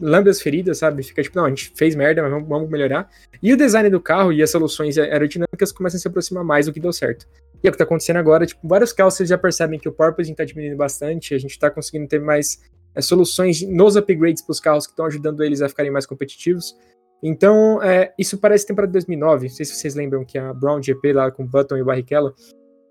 [0.00, 1.02] lambe as feridas, sabe?
[1.02, 3.10] Fica tipo, não, a gente fez merda, mas vamos, vamos, melhorar.
[3.42, 6.72] E o design do carro e as soluções aerodinâmicas começam a se aproximar mais do
[6.72, 7.26] que deu certo.
[7.64, 9.92] E é o que tá acontecendo agora, tipo, vários carros vocês já percebem que o
[9.92, 12.60] porpoising tá diminuindo bastante, a gente tá conseguindo ter mais
[12.94, 16.76] é, soluções nos upgrades para os carros que estão ajudando eles a ficarem mais competitivos.
[17.22, 19.48] Então, é, isso parece temporada de 2009.
[19.48, 22.34] Não sei se vocês lembram que a Brown GP lá com Button e Barrichello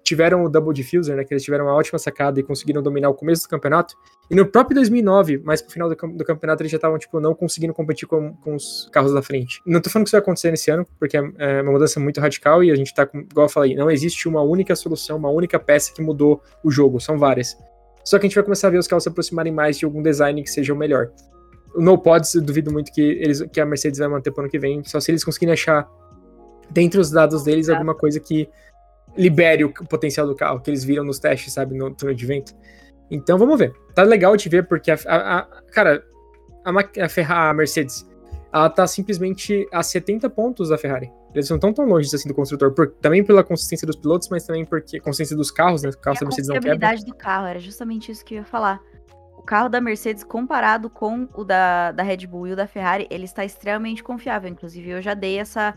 [0.04, 1.24] tiveram o Double Diffuser, né?
[1.24, 3.96] Que eles tiveram uma ótima sacada e conseguiram dominar o começo do campeonato.
[4.30, 7.36] E no próprio 2009, mais pro final do, do campeonato, eles já estavam, tipo, não
[7.36, 9.62] conseguindo competir com, com os carros da frente.
[9.66, 12.20] Não tô falando que isso vai acontecer nesse ano, porque é, é uma mudança muito
[12.20, 15.30] radical e a gente tá, com, igual eu falei, não existe uma única solução, uma
[15.30, 17.56] única peça que mudou o jogo, são várias.
[18.04, 20.02] Só que a gente vai começar a ver os carros se aproximarem mais de algum
[20.02, 21.12] design que seja o melhor.
[21.74, 24.44] O No Pods, eu duvido muito que, eles, que a Mercedes vai manter para o
[24.44, 25.88] ano que vem, só se eles conseguirem achar,
[26.70, 27.74] dentre os dados deles, é.
[27.74, 28.50] alguma coisa que
[29.16, 32.54] libere o potencial do carro, que eles viram nos testes, sabe, no túnel de vento.
[33.10, 33.74] Então vamos ver.
[33.94, 36.04] Tá legal de ver, porque a, a, a cara,
[36.66, 38.08] a, a, Ferrari, a Mercedes,
[38.52, 41.12] ela tá simplesmente a 70 pontos da Ferrari.
[41.34, 44.46] Eles não estão tão longe assim do construtor, por, também pela consistência dos pilotos, mas
[44.46, 45.90] também porque consistência dos carros, né?
[45.90, 46.72] O carro da Mercedes não quebra.
[46.72, 48.82] A confiabilidade do carro, era justamente isso que eu ia falar.
[49.38, 53.08] O carro da Mercedes comparado com o da, da Red Bull e o da Ferrari,
[53.10, 54.50] ele está extremamente confiável.
[54.50, 55.74] Inclusive, eu já dei essa,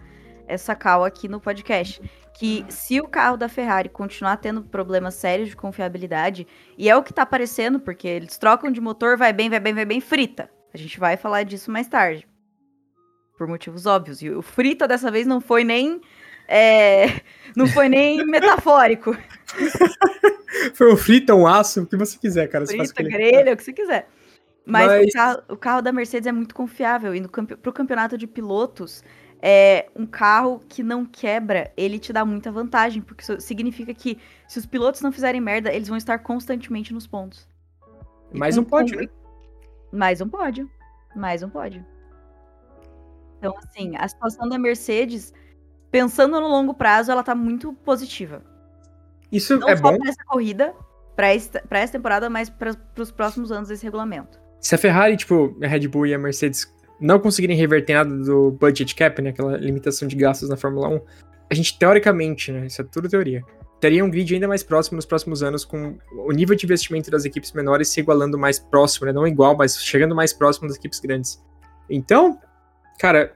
[0.49, 2.03] essa cal aqui no podcast.
[2.37, 7.03] Que se o carro da Ferrari continuar tendo problemas sérios de confiabilidade, e é o
[7.03, 10.51] que está aparecendo, porque eles trocam de motor, vai bem, vai bem, vai bem, frita.
[10.75, 12.27] A gente vai falar disso mais tarde
[13.37, 14.23] por motivos óbvios.
[14.23, 16.01] E o frita dessa vez não foi nem.
[16.47, 17.07] É,
[17.57, 19.17] não foi nem metafórico.
[20.75, 22.67] foi um frita, um aço, o que você quiser, cara.
[22.67, 24.09] Frita, grelha, o que você quiser.
[24.67, 25.09] Mas, Mas...
[25.09, 27.15] O, carro, o, carro, da Mercedes é muito confiável.
[27.15, 29.05] E no, pro campeonato de pilotos,
[29.43, 33.03] é um carro que não quebra, ele te dá muita vantagem.
[33.03, 34.19] Porque significa que
[34.49, 37.47] se os pilotos não fizerem merda, eles vão estar constantemente nos pontos.
[38.33, 39.07] Mais um pódio, né?
[39.93, 40.69] Mais um pódio.
[41.15, 41.85] Mais um pódio.
[43.45, 45.33] Então, assim, a situação da Mercedes,
[45.91, 48.43] pensando no longo prazo, ela tá muito positiva.
[49.31, 49.99] Isso Não é só bom.
[49.99, 50.75] para essa corrida,
[51.15, 54.39] para essa temporada, mas para os próximos anos desse regulamento.
[54.61, 58.53] Se a Ferrari, tipo, a Red Bull e a Mercedes não conseguirem reverter nada do
[58.53, 61.01] budget cap, né, aquela limitação de gastos na Fórmula 1,
[61.51, 63.43] a gente teoricamente, né, isso é tudo teoria,
[63.79, 67.27] teria um grid ainda mais próximo nos próximos anos, com o nível de investimento das
[67.27, 70.99] equipes menores se igualando mais próximo, né, não igual, mas chegando mais próximo das equipes
[71.01, 71.45] grandes.
[71.91, 72.39] Então,
[72.99, 73.35] cara,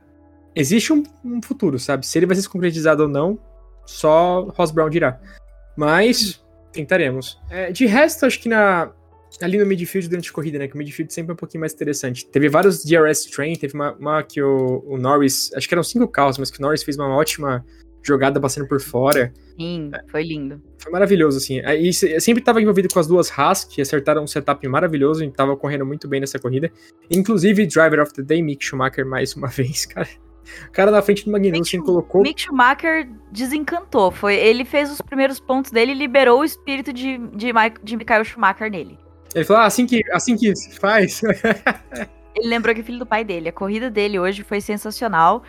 [0.54, 2.06] existe um, um, futuro, sabe?
[2.06, 3.38] Se ele vai ser concretizado ou não,
[3.86, 5.20] só Ross Brown dirá.
[5.76, 7.40] Mas tentaremos.
[7.50, 8.92] É, de resto, acho que na
[9.42, 10.68] ali no midfield durante a corrida, né?
[10.68, 12.26] Que o midfield sempre é um pouquinho mais interessante.
[12.26, 16.08] Teve vários DRS train, teve uma, uma que o, o Norris, acho que eram cinco
[16.08, 17.64] carros, mas que o Norris fez uma ótima
[18.08, 19.32] jogada passando por fora.
[19.58, 20.60] Sim, foi lindo.
[20.78, 21.60] Foi maravilhoso, assim.
[21.60, 25.56] E sempre estava envolvido com as duas Haas, que acertaram um setup maravilhoso e tava
[25.56, 26.70] correndo muito bem nessa corrida.
[27.10, 30.08] Inclusive, Driver of the Day, Mick Schumacher, mais uma vez, cara.
[30.66, 32.22] O cara na frente do Magnussen Mick, colocou.
[32.22, 34.10] Mick Schumacher desencantou.
[34.10, 37.96] Foi, ele fez os primeiros pontos dele e liberou o espírito de, de, Mike, de
[37.96, 38.98] Michael Schumacher nele.
[39.34, 41.20] Ele falou, ah, assim que, assim que se faz.
[42.34, 43.48] ele lembrou que é filho do pai dele.
[43.48, 45.42] A corrida dele hoje foi sensacional.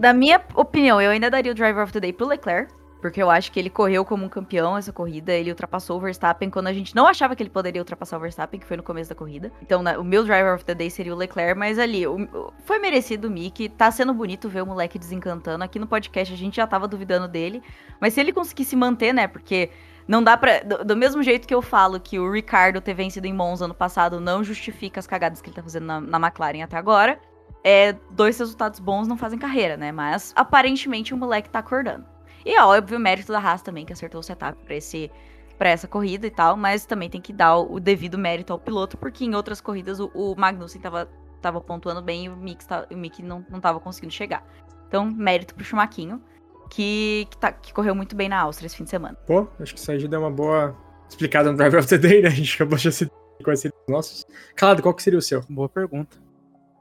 [0.00, 2.72] Da minha opinião, eu ainda daria o Driver of the Day pro Leclerc.
[3.02, 5.30] Porque eu acho que ele correu como um campeão essa corrida.
[5.30, 8.58] Ele ultrapassou o Verstappen quando a gente não achava que ele poderia ultrapassar o Verstappen,
[8.58, 9.52] que foi no começo da corrida.
[9.60, 13.28] Então, o meu driver of the day seria o Leclerc, mas ali, o, foi merecido
[13.28, 13.68] o Mick.
[13.70, 15.64] Tá sendo bonito ver o moleque desencantando.
[15.64, 17.62] Aqui no podcast a gente já tava duvidando dele.
[18.00, 19.26] Mas se ele conseguir se manter, né?
[19.26, 19.68] Porque
[20.08, 20.60] não dá pra.
[20.60, 23.74] Do, do, mesmo jeito que eu falo que o Ricardo ter vencido em Monza ano
[23.74, 27.18] passado não justifica as cagadas que ele tá fazendo na, na McLaren até agora.
[27.62, 29.92] É, dois resultados bons não fazem carreira, né?
[29.92, 32.04] Mas aparentemente o moleque tá acordando.
[32.44, 35.10] E é óbvio o mérito da Haas também, que acertou o setup pra, esse,
[35.58, 38.58] pra essa corrida e tal, mas também tem que dar o, o devido mérito ao
[38.58, 41.08] piloto, porque em outras corridas o, o Magnussen tava,
[41.42, 44.42] tava pontuando bem e o Mick, o Mick não, não tava conseguindo chegar.
[44.88, 46.22] Então, mérito pro Chumaquinho,
[46.70, 49.16] que, que, tá, que correu muito bem na Áustria esse fim de semana.
[49.26, 50.74] Pô, acho que isso aí já deu uma boa
[51.08, 52.28] explicada no Driver of the Day, né?
[52.30, 53.10] A gente acabou de se
[53.44, 54.26] conhecer os nossos.
[54.56, 55.42] Calado, qual que seria o seu?
[55.48, 56.29] Boa pergunta.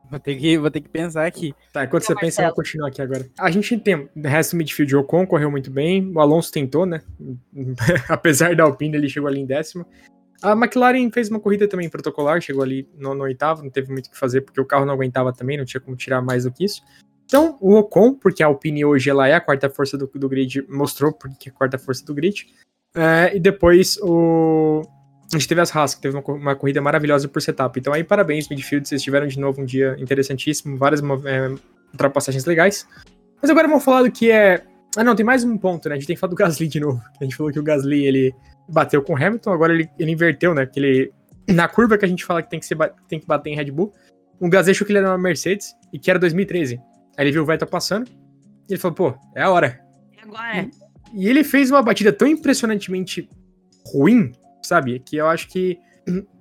[0.10, 1.54] Vou ter que, vou ter que pensar aqui.
[1.72, 3.30] Tá, enquanto você pensa, eu vou continuar aqui agora.
[3.40, 6.86] A gente tem o resto do midfield, o Ocon correu muito bem, o Alonso tentou,
[6.86, 7.02] né?
[8.10, 9.86] Apesar da Alpine, ele chegou ali em décimo.
[10.42, 14.08] A McLaren fez uma corrida também protocolar, chegou ali no, no oitavo, não teve muito
[14.08, 16.52] o que fazer porque o carro não aguentava também, não tinha como tirar mais do
[16.52, 16.82] que isso.
[17.26, 20.66] Então, o Ocon, porque a Alpine hoje ela é a quarta força do, do grid,
[20.68, 22.48] mostrou porque é a quarta força do grid.
[22.96, 24.82] É, e depois o,
[25.34, 27.80] a gente teve as Haas, que teve uma, uma, corrida maravilhosa por setup.
[27.80, 31.56] Então aí, parabéns, midfield, vocês tiveram de novo um dia interessantíssimo, várias é,
[31.92, 32.88] ultrapassagens legais.
[33.40, 34.64] Mas agora vamos falar do que é...
[34.98, 35.96] Ah não, tem mais um ponto, né?
[35.96, 37.00] A gente tem que falar do Gasly de novo.
[37.22, 38.34] A gente falou que o Gasly, ele
[38.68, 40.66] bateu com o Hamilton, agora ele, ele inverteu, né?
[40.66, 41.14] Que ele...
[41.48, 42.76] Na curva que a gente fala que tem que, ser,
[43.08, 43.94] tem que bater em Red Bull,
[44.40, 46.76] o Gasly achou que ele era uma Mercedes e que era 2013.
[47.18, 48.10] Aí ele viu o Vettel passando
[48.68, 49.80] e ele falou, pô, é a hora.
[50.12, 50.70] E agora?
[51.14, 53.30] E, e ele fez uma batida tão impressionantemente
[53.86, 54.32] ruim
[54.62, 55.00] sabe?
[55.00, 55.80] Que eu acho que.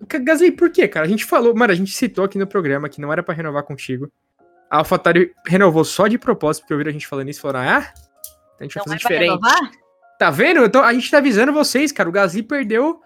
[0.06, 1.04] Gasly, por quê, cara?
[1.04, 3.62] A gente falou, mano, a gente citou aqui no programa que não era para renovar
[3.64, 4.10] contigo.
[4.70, 7.92] A AlphaTauri renovou só de propósito, porque ouviram a gente falando isso e falaram, ah,
[8.58, 9.38] a gente vai fazer diferente.
[10.18, 10.68] Tá vendo?
[10.68, 12.08] Tô, a gente tá avisando vocês, cara.
[12.08, 13.00] O Gasly perdeu,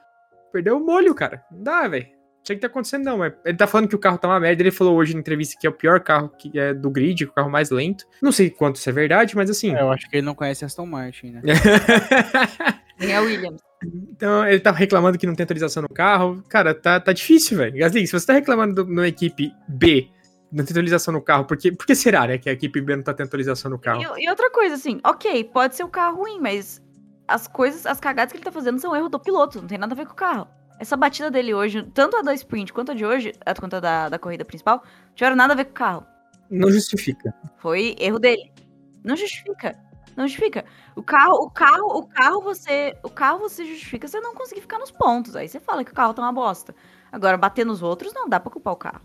[0.51, 1.45] perdeu o molho, cara.
[1.51, 2.07] Não dá, velho.
[2.07, 3.19] Não sei o que tá acontecendo, não.
[3.19, 4.63] Mas ele tá falando que o carro tá uma merda.
[4.63, 7.33] Ele falou hoje na entrevista que é o pior carro que é do grid, o
[7.33, 8.05] carro mais lento.
[8.21, 9.77] Não sei quanto isso é verdade, mas assim.
[9.77, 11.43] É, eu acho que ele não conhece Aston Martin, né?
[12.99, 13.61] Nem a Williams.
[14.11, 16.43] Então, ele tá reclamando que não tem atualização no carro.
[16.49, 17.79] Cara, tá, tá difícil, velho.
[17.79, 20.09] Gasly, se você tá reclamando na equipe B,
[20.53, 22.97] não tem atualização no carro, por que, por que será, né, que a equipe B
[22.97, 24.03] não tá tendo atualização no carro?
[24.03, 26.83] E, e, outra coisa, assim, ok, pode ser o carro ruim, mas
[27.27, 29.95] as coisas, as cagadas que ele tá fazendo são erro do piloto, não tem nada
[29.95, 30.47] a ver com o carro.
[30.79, 33.81] Essa batida dele hoje, tanto a da sprint quanto a de hoje, a quanto a
[33.81, 36.07] da, da corrida principal, não tiveram nada a ver com o carro.
[36.51, 37.33] Não justifica.
[37.59, 38.53] Foi erro dele.
[39.03, 39.79] Não justifica.
[40.17, 40.65] Não justifica.
[40.95, 44.79] O carro, o carro, o carro você, o carro você justifica você não conseguir ficar
[44.79, 45.35] nos pontos.
[45.35, 46.75] Aí você fala que o carro tá uma bosta.
[47.11, 49.01] Agora bater nos outros não dá para culpar o carro.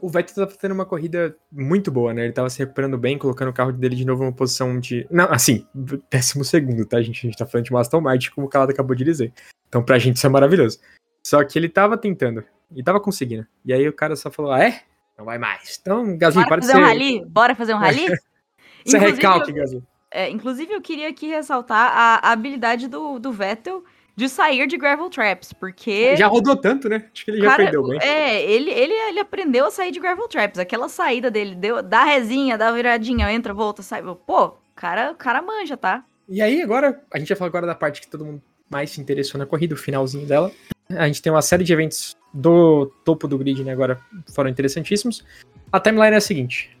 [0.00, 2.24] O Vettel tá fazendo uma corrida muito boa, né?
[2.24, 5.06] Ele tava se recuperando bem, colocando o carro dele de novo numa posição de.
[5.10, 5.66] Não, assim,
[6.10, 7.26] décimo segundo, tá, gente?
[7.26, 9.32] A gente tá falando de uma Aston Martin, como o Calado acabou de dizer.
[9.68, 10.78] Então, pra gente isso é maravilhoso.
[11.26, 12.44] Só que ele tava tentando.
[12.74, 13.44] E tava conseguindo.
[13.64, 14.82] E aí o cara só falou: ah, é?
[15.18, 15.78] Não vai mais.
[15.80, 16.78] Então, Gasly, Bora fazer ser...
[16.78, 17.24] um rally?
[17.26, 18.06] Bora fazer um rally?
[18.86, 19.82] Isso é recalque, Gasly.
[20.10, 23.84] É, inclusive, eu queria aqui ressaltar a, a habilidade do, do Vettel
[24.16, 26.16] de sair de gravel traps, porque.
[26.16, 27.04] Já rodou tanto, né?
[27.12, 28.00] Acho que ele cara, já perdeu bem.
[28.02, 30.58] É, ele, ele, ele aprendeu a sair de gravel traps.
[30.58, 34.02] Aquela saída dele, deu, dá resinha, dá viradinha, entra, volta, sai.
[34.02, 36.04] Pô, cara, cara manja, tá?
[36.28, 39.00] E aí, agora, a gente vai falar agora da parte que todo mundo mais se
[39.00, 40.50] interessou na corrida, o finalzinho dela.
[40.90, 43.72] A gente tem uma série de eventos do topo do grid, né?
[43.72, 44.00] Agora
[44.34, 45.24] foram interessantíssimos.
[45.70, 46.76] A timeline é a seguinte: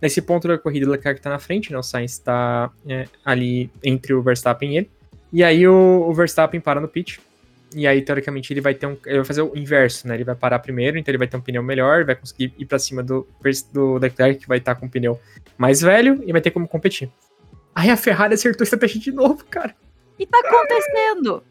[0.00, 1.78] nesse ponto da corrida, o Leclerc tá na frente, né?
[1.78, 4.90] O Sainz está é, ali entre o Verstappen e ele.
[5.32, 7.20] E aí o, o, Verstappen para no pit.
[7.74, 8.96] E aí, teoricamente, ele vai ter um.
[9.04, 10.14] Ele vai fazer o inverso, né?
[10.14, 12.78] Ele vai parar primeiro, então ele vai ter um pneu melhor, vai conseguir ir para
[12.78, 13.26] cima do,
[13.72, 15.20] do Leclerc, que vai estar tá com um pneu
[15.58, 17.10] mais velho, e vai ter como competir.
[17.74, 19.74] Aí a Ferrari acertou a estratégia de novo, cara.
[20.18, 21.42] E tá acontecendo?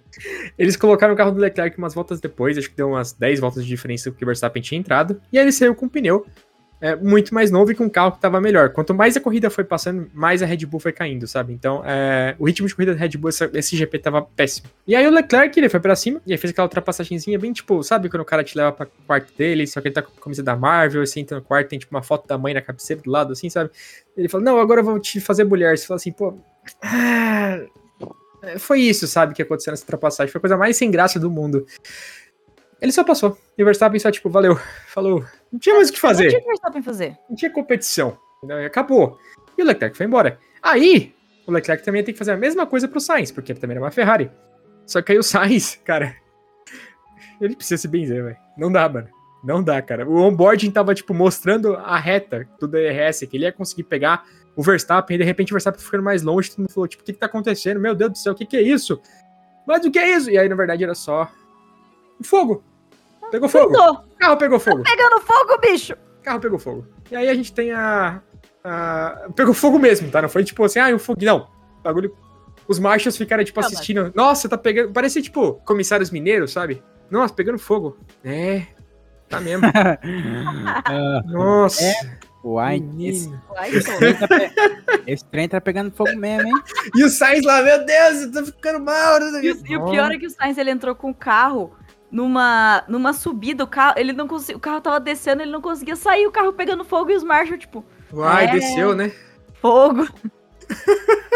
[0.58, 3.64] Eles colocaram o carro do Leclerc umas voltas depois, acho que deu umas 10 voltas
[3.64, 6.26] de diferença que o Verstappen tinha entrado, e aí ele saiu com o pneu
[6.86, 8.70] é, muito mais novo e com um carro que tava melhor.
[8.72, 11.54] Quanto mais a corrida foi passando, mais a Red Bull foi caindo, sabe?
[11.54, 14.68] Então, é, o ritmo de corrida da Red Bull, essa- esse GP tava péssimo.
[14.86, 17.82] E aí o Leclerc, ele foi pra cima, e aí fez aquela ultrapassagenzinha bem, tipo,
[17.84, 20.22] sabe quando o cara te leva pra quarto dele, só que ele tá com a
[20.22, 23.02] camisa da Marvel, assim, entra no quarto, tem tipo uma foto da mãe na cabeceira
[23.02, 23.70] do lado, assim, sabe?
[24.18, 25.78] Ele fala, não, agora eu vou te fazer mulher.
[25.78, 26.38] Você fala assim, pô...
[26.84, 27.62] ah,
[28.60, 30.32] foi isso, sabe, que aconteceu nessa ultrapassagem.
[30.32, 31.66] Foi a coisa mais sem graça do mundo.
[32.82, 33.38] Ele só passou.
[33.58, 35.24] E o Verstappen só, tipo, valeu, falou.
[35.54, 37.18] Não tinha mais o que Não fazer tinha o Verstappen fazer.
[37.30, 38.18] não tinha competição.
[38.44, 39.20] E acabou.
[39.56, 40.40] E o Leclerc foi embora.
[40.62, 41.14] Aí,
[41.46, 43.86] o Leclerc também tem que fazer a mesma coisa pro Sainz, porque ele também era
[43.86, 44.32] uma Ferrari.
[44.86, 46.16] Só que aí o Sainz, cara,
[47.40, 48.38] ele precisa se benzer, velho.
[48.58, 49.08] Não dá, mano.
[49.44, 50.10] Não dá, cara.
[50.10, 54.64] O onboarding tava, tipo, mostrando a reta do DRS, que ele ia conseguir pegar o
[54.64, 57.14] Verstappen, e de repente o Verstappen ficando mais longe, todo mundo falou, tipo, o que
[57.14, 57.80] que tá acontecendo?
[57.80, 59.00] Meu Deus do céu, o que que é isso?
[59.68, 60.30] Mas o que é isso?
[60.32, 61.30] E aí, na verdade, era só
[62.24, 62.64] fogo.
[63.34, 63.74] Pegou fogo.
[64.20, 64.84] Carro pegou fogo.
[64.84, 65.94] pegando fogo, bicho!
[65.94, 66.86] O carro pegou fogo.
[67.10, 68.22] E aí a gente tem a.
[68.64, 70.22] a- pegou fogo mesmo, tá?
[70.22, 71.18] Não foi tipo assim, ah, um fogo.
[71.26, 71.48] Não.
[71.80, 72.16] O bagulho.
[72.68, 74.12] Os marshals ficaram, tipo, Não, mas- assistindo.
[74.16, 74.94] Nossa, tá pegando.
[74.94, 76.84] Parecia, tipo, comissários mineiros, sabe?
[77.10, 77.98] Nossa, pegando fogo.
[78.24, 78.68] É.
[79.28, 79.66] Tá mesmo.
[81.26, 81.84] Nossa.
[82.44, 84.28] Uai, esse, tá
[85.08, 86.54] esse trem tá pegando fogo mesmo, hein?
[86.94, 89.20] E o Sainz lá, meu Deus, eu tô ficando mal.
[89.42, 91.74] E, o- e o pior é que o Sainz ele entrou com o carro
[92.14, 95.96] numa, numa subida, o carro, ele não consegui, o carro tava descendo, ele não conseguia
[95.96, 98.52] sair, o carro pegando fogo e os marshals, tipo, Uai, É.
[98.52, 99.12] desceu, né?
[99.60, 100.08] fogo.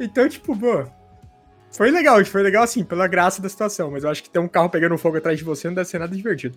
[0.00, 0.84] Então, tipo, pô.
[1.72, 4.48] Foi legal, foi legal assim, pela graça da situação, mas eu acho que ter um
[4.48, 6.56] carro pegando fogo atrás de você não deve ser nada divertido.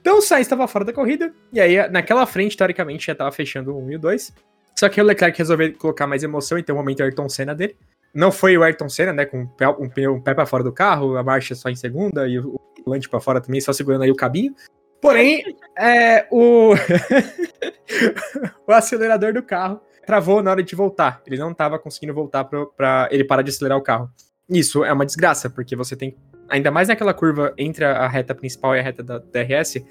[0.00, 3.72] Então o Sainz estava fora da corrida, e aí naquela frente, teoricamente, já tava fechando
[3.74, 4.32] o 1 e o 2.
[4.76, 7.76] Só que o Leclerc resolveu colocar mais emoção, então o momento Ayrton Senna dele.
[8.14, 9.68] Não foi o Ayrton Senna, né, com um pé,
[10.08, 13.20] um pé, pra fora do carro, a marcha só em segunda, e o volante pra
[13.20, 14.54] fora também, só segurando aí o cabinho.
[15.00, 16.74] Porém, é, o...
[18.66, 21.22] o acelerador do carro travou na hora de voltar.
[21.26, 24.10] Ele não tava conseguindo voltar pro, pra ele parar de acelerar o carro.
[24.48, 26.16] Isso é uma desgraça, porque você tem.
[26.48, 29.82] Ainda mais naquela curva entre a reta principal e a reta da DRS.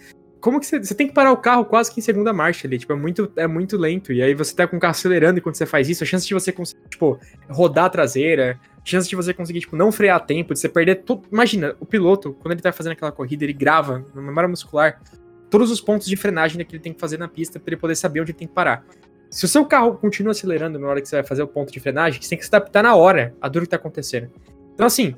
[0.43, 2.77] Como que você, você tem que parar o carro quase que em segunda marcha ali?
[2.77, 4.11] Tipo, é muito, é muito lento.
[4.11, 6.33] E aí você tá com o carro acelerando enquanto você faz isso, a chance de
[6.33, 7.17] você conseguir, tipo,
[7.49, 10.95] rodar a traseira, chance de você conseguir, tipo, não frear a tempo, de você perder
[11.03, 11.23] tudo.
[11.31, 15.01] Imagina, o piloto, quando ele tá fazendo aquela corrida, ele grava na memória muscular
[15.49, 17.95] todos os pontos de frenagem que ele tem que fazer na pista pra ele poder
[17.95, 18.85] saber onde ele tem que parar.
[19.29, 21.79] Se o seu carro continua acelerando na hora que você vai fazer o ponto de
[21.79, 24.29] frenagem, você tem que se adaptar na hora a duro que tá acontecendo.
[24.73, 25.15] Então, assim,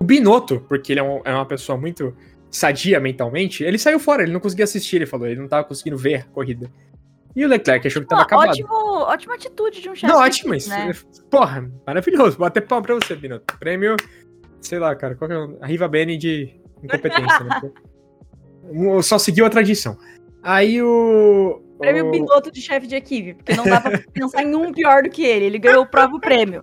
[0.00, 2.12] o Binotto, porque ele é, um- é uma pessoa muito
[2.52, 5.96] sadia mentalmente, ele saiu fora, ele não conseguia assistir, ele falou, ele não tava conseguindo
[5.96, 6.70] ver a corrida.
[7.34, 8.50] E o Leclerc achou que tava acabado.
[8.50, 10.12] ótimo, ótima atitude de um chefe.
[10.12, 10.68] Não, ótimo, isso.
[10.68, 10.92] né?
[11.30, 12.36] Porra, maravilhoso.
[12.36, 13.58] Vou até pau pra você, Binotto.
[13.58, 13.96] Prêmio,
[14.60, 15.56] sei lá, cara, qual que é o...
[15.62, 17.62] A Riva Bene de incompetência, né?
[19.02, 19.96] Só seguiu a tradição.
[20.42, 21.62] Aí o...
[21.78, 22.10] Prêmio o...
[22.10, 25.24] piloto de chefe de equipe, porque não dá pra pensar em um pior do que
[25.24, 25.46] ele.
[25.46, 26.62] Ele ganhou o próprio prêmio.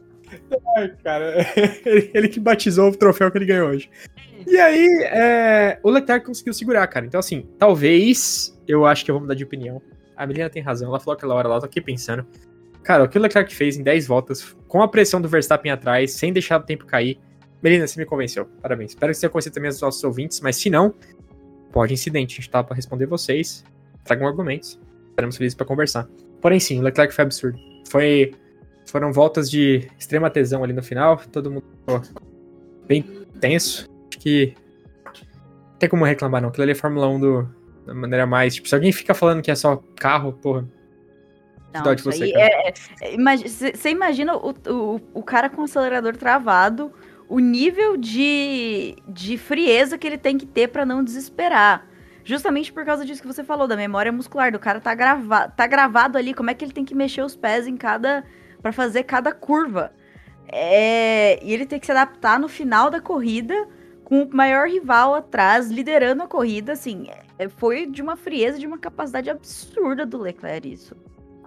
[0.78, 1.36] Ai, cara,
[1.86, 3.90] ele, que batizou o troféu que ele ganhou hoje.
[4.48, 7.06] E aí, é, o Leclerc conseguiu segurar, cara.
[7.06, 9.82] Então, assim, talvez eu acho que eu vou mudar de opinião.
[10.16, 12.26] A Melina tem razão, ela falou aquela hora lá, eu tô aqui pensando.
[12.84, 16.14] Cara, o que o Leclerc fez em 10 voltas, com a pressão do Verstappen atrás,
[16.14, 17.20] sem deixar o tempo cair.
[17.62, 18.46] Melina, você me convenceu.
[18.62, 18.92] Parabéns.
[18.92, 20.94] Espero que você tenha conhecido também os nossos ouvintes, mas se não,
[21.72, 22.34] pode incidente.
[22.34, 23.64] A gente tá pra responder vocês.
[24.04, 24.80] Tragam argumentos.
[25.10, 26.08] Estaremos felizes pra conversar.
[26.42, 27.60] Porém, sim, o Leclerc foi absurdo.
[27.90, 28.32] Foi
[28.90, 31.18] foram voltas de extrema tesão ali no final.
[31.32, 32.02] Todo mundo ficou
[32.88, 33.02] bem
[33.40, 33.88] tenso.
[34.10, 34.54] Acho que
[35.06, 36.50] não tem como reclamar, não.
[36.50, 37.50] Aquilo ali é Fórmula 1 do,
[37.86, 38.56] da maneira mais.
[38.56, 40.68] Tipo, se alguém fica falando que é só carro, porra.
[41.74, 42.44] Não, Dó de você, cara.
[42.46, 46.92] é- é- imagi- Você você imagina o, o, o cara com o acelerador travado,
[47.28, 51.88] o nível de, de frieza que ele tem que ter pra não desesperar.
[52.24, 55.66] Justamente por causa disso que você falou, da memória muscular, do cara tá, grava, tá
[55.68, 58.24] gravado ali, como é que ele tem que mexer os pés em cada.
[58.62, 59.92] Para fazer cada curva.
[60.52, 63.68] É, e ele tem que se adaptar no final da corrida
[64.04, 68.66] com o maior rival atrás, liderando a corrida, assim, é- foi de uma frieza, de
[68.66, 70.96] uma capacidade absurda do Leclerc isso.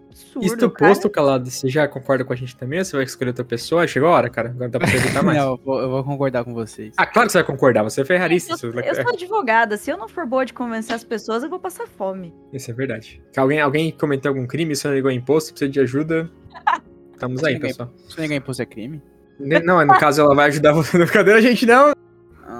[0.08, 0.90] Absurdo, Isto cara.
[0.92, 2.78] posto, calado, você já concorda com a gente também?
[2.78, 3.86] Ou você vai escolher outra pessoa?
[3.86, 4.50] Chegou a hora, cara.
[4.50, 5.38] Agora dá pra evitar mais.
[5.38, 6.94] Não, eu vou, eu vou concordar com vocês.
[6.98, 7.82] Ah, claro que você vai concordar.
[7.82, 8.52] Você é ferrarista.
[8.52, 11.48] Eu, Isso, eu sou advogada, se eu não for boa de convencer as pessoas, eu
[11.48, 12.32] vou passar fome.
[12.52, 13.22] isso é verdade.
[13.36, 16.30] Alguém, alguém cometeu algum crime, você não ligou imposto, precisa de ajuda.
[17.22, 17.88] Estamos aí, Ninguém- pessoal.
[18.08, 19.00] Se ninguém imposto é crime?
[19.38, 21.92] Ne- Não, no caso ela vai ajudar você na brincadeira, a gente não.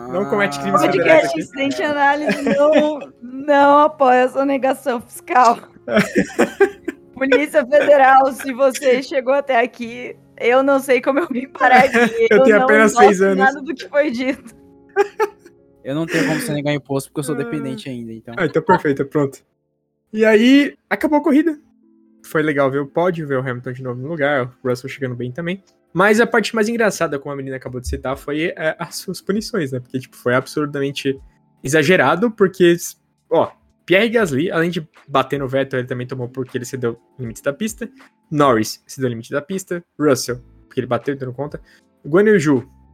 [0.09, 1.41] Não comete crimes Ah, Podcast aqui.
[1.41, 5.59] Incidente Análise não, não apoia essa negação fiscal.
[7.15, 11.99] Polícia Federal, se você chegou até aqui, eu não sei como eu vim parar aqui.
[12.31, 13.39] Eu tenho não apenas seis anos.
[13.39, 14.55] nada do que foi dito.
[15.85, 18.33] Eu não tenho como você negar imposto porque eu sou dependente ainda, então.
[18.39, 19.41] Ah, então perfeito, pronto.
[20.13, 21.59] E aí, acabou a corrida.
[22.25, 25.15] Foi legal ver o pódio, ver o Hamilton de novo no lugar, o Russell chegando
[25.15, 25.63] bem também.
[25.93, 29.21] Mas a parte mais engraçada, como a menina acabou de citar, foi é, as suas
[29.21, 29.81] punições, né?
[29.81, 31.21] Porque, tipo, foi absurdamente
[31.63, 32.75] exagerado, porque,
[33.31, 33.53] ó,
[33.85, 37.43] Pierre Gasly, além de bater no Vettel, ele também tomou porque ele cedeu o limite
[37.43, 37.91] da pista.
[38.31, 39.85] Norris cedeu o limite da pista.
[39.99, 41.61] Russell, porque ele bateu, dando conta.
[42.07, 42.25] Guan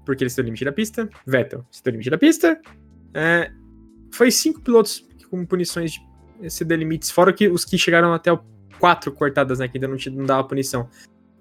[0.05, 1.09] porque ele cedeu o limite da pista.
[1.27, 2.61] Vettel, cedeu o limite da pista.
[3.15, 3.51] É,
[4.13, 8.41] foi cinco pilotos com punições de ceder limites, fora que os que chegaram até o
[8.79, 10.89] quatro cortadas, né, que ainda não, não dava punição.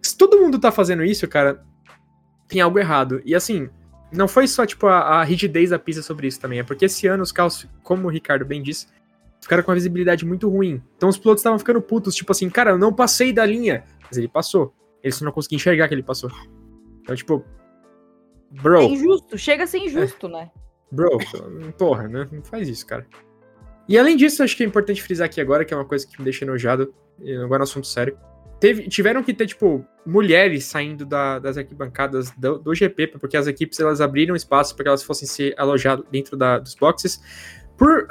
[0.02, 1.64] Se todo mundo tá fazendo isso, cara,
[2.48, 3.22] tem algo errado.
[3.26, 3.70] E assim,
[4.12, 7.08] não foi só, tipo, a, a rigidez da pista sobre isso também, é porque esse
[7.08, 8.88] ano os carros, como o Ricardo bem disse,
[9.42, 10.82] ficaram com uma visibilidade muito ruim.
[10.96, 13.84] Então os pilotos estavam ficando putos, tipo assim, cara, eu não passei da linha.
[14.08, 14.74] Mas ele passou.
[15.04, 16.32] Eles não conseguiam enxergar que ele passou.
[17.02, 17.46] Então, tipo.
[18.50, 18.80] Bro.
[18.80, 20.30] É injusto, chega a ser injusto, é.
[20.30, 20.52] né?
[20.92, 21.18] Bro,
[21.78, 22.26] porra, né?
[22.32, 23.06] Não faz isso, cara.
[23.88, 26.18] E além disso, acho que é importante frisar aqui agora, que é uma coisa que
[26.18, 26.94] me deixa enojado,
[27.44, 28.18] agora no assunto sério.
[28.60, 33.46] Teve, tiveram que ter, tipo, mulheres saindo da, das arquibancadas do, do, GP, porque as
[33.46, 37.22] equipes elas abriram espaço para que elas fossem ser alojadas dentro da, dos boxes
[37.78, 38.08] por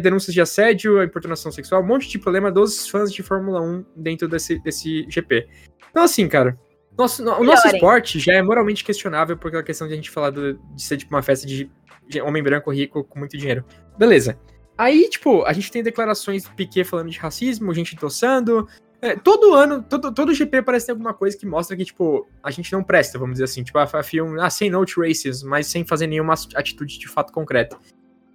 [0.00, 4.28] denúncias de assédio, importunação sexual, um monte de problema dos fãs de Fórmula 1 dentro
[4.28, 5.48] desse, desse GP.
[5.90, 6.56] Então, assim, cara,
[6.96, 10.30] nosso, o nosso esporte já é moralmente questionável por aquela questão de a gente falar
[10.30, 11.68] do, de ser tipo uma festa de,
[12.08, 13.64] de, homem branco rico com muito dinheiro.
[13.98, 14.38] Beleza.
[14.78, 18.68] Aí, tipo, a gente tem declarações do Piquet falando de racismo, gente endossando.
[19.02, 22.50] É, todo ano, todo, todo GP parece ter alguma coisa que mostra que, tipo, a
[22.52, 23.64] gente não presta, vamos dizer assim.
[23.64, 27.76] Tipo, a FIA, ah, sem note races, mas sem fazer nenhuma atitude de fato concreta.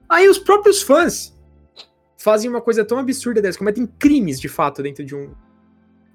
[0.10, 1.34] Aí os próprios fãs
[2.18, 5.34] fazem uma coisa tão absurda dessa, cometem crimes de fato dentro de um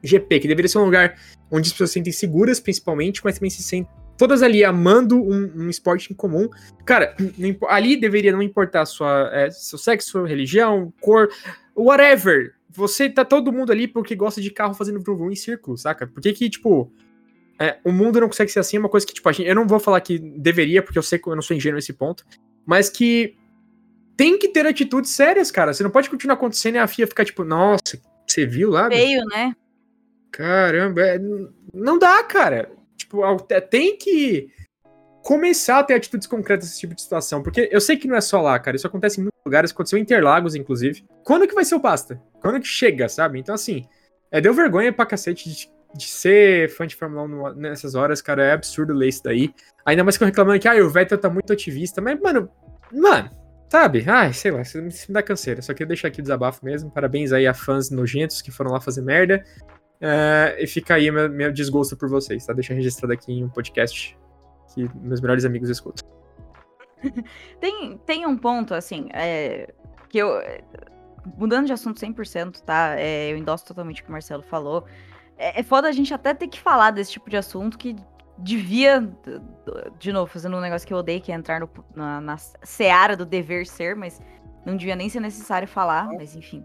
[0.03, 1.19] GP, que deveria ser um lugar
[1.51, 5.51] onde as pessoas se sentem seguras, principalmente, mas também se sentem todas ali amando um,
[5.55, 6.51] um esporte em comum.
[6.85, 7.17] Cara,
[7.69, 11.31] ali deveria não importar sua, é, seu sexo, religião, cor,
[11.75, 12.55] whatever.
[12.69, 16.07] Você tá todo mundo ali porque gosta de carro fazendo vrum em círculo, saca?
[16.07, 16.93] Por que que, tipo,
[17.59, 18.77] é, o mundo não consegue ser assim?
[18.77, 21.19] É uma coisa que, tipo, gente, eu não vou falar que deveria, porque eu sei
[21.19, 22.27] que eu não sou ingênuo nesse ponto,
[22.67, 23.37] mas que
[24.17, 25.73] tem que ter atitudes sérias, cara.
[25.73, 28.89] Você não pode continuar acontecendo e a FIA ficar tipo, nossa, você viu lá?
[28.89, 29.55] Feio, né?
[30.33, 31.21] Caramba, é,
[31.73, 32.78] não dá, cara.
[33.09, 33.23] Tipo,
[33.71, 34.51] tem que
[35.23, 37.43] começar a ter atitudes concretas nesse tipo de situação.
[37.43, 38.77] Porque eu sei que não é só lá, cara.
[38.77, 39.71] Isso acontece em muitos lugares.
[39.71, 41.05] Aconteceu em Interlagos, inclusive.
[41.25, 42.21] Quando que vai ser o pasta?
[42.41, 43.39] Quando que chega, sabe?
[43.39, 43.87] Então, assim,
[44.31, 48.45] é, deu vergonha pra cacete de, de ser fã de Fórmula 1 nessas horas, cara.
[48.45, 49.55] É absurdo ler isso daí.
[49.87, 52.01] Ainda mais que eu reclamando que, ah, o Vettel tá muito ativista.
[52.03, 52.51] Mas, mano,
[52.93, 53.31] mano,
[53.69, 54.03] Sabe?
[54.09, 55.61] Ai, sei lá, isso me dá canseira.
[55.61, 56.91] Só queria deixar aqui o desabafo mesmo.
[56.91, 59.45] Parabéns aí a fãs nojentos que foram lá fazer merda.
[60.01, 62.53] Uh, e fica aí meu, meu desgosto por vocês, tá?
[62.53, 64.17] Deixa registrado aqui em um podcast
[64.73, 66.09] que meus melhores amigos escutam.
[67.61, 69.73] tem, tem um ponto, assim, é,
[70.09, 70.41] que eu.
[71.37, 72.95] Mudando de assunto 100%, tá?
[72.99, 74.87] É, eu endosso totalmente o que o Marcelo falou.
[75.37, 77.95] É, é foda a gente até ter que falar desse tipo de assunto que
[78.39, 79.07] devia,
[79.99, 83.17] de novo, fazendo um negócio que eu odeio, que é entrar no, na, na seara
[83.17, 84.23] do dever ser, mas
[84.65, 86.65] não devia nem ser necessário falar, mas enfim.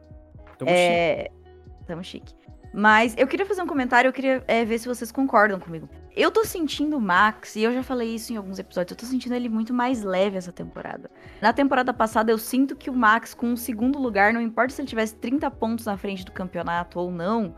[0.57, 1.23] Tamo é...
[1.23, 1.85] chique.
[1.85, 2.42] Tamo chique.
[2.73, 5.87] Mas eu queria fazer um comentário, eu queria é, ver se vocês concordam comigo.
[6.15, 9.05] Eu tô sentindo o Max, e eu já falei isso em alguns episódios, eu tô
[9.05, 11.09] sentindo ele muito mais leve essa temporada.
[11.39, 14.81] Na temporada passada, eu sinto que o Max, com o segundo lugar, não importa se
[14.81, 17.55] ele tivesse 30 pontos na frente do campeonato ou não,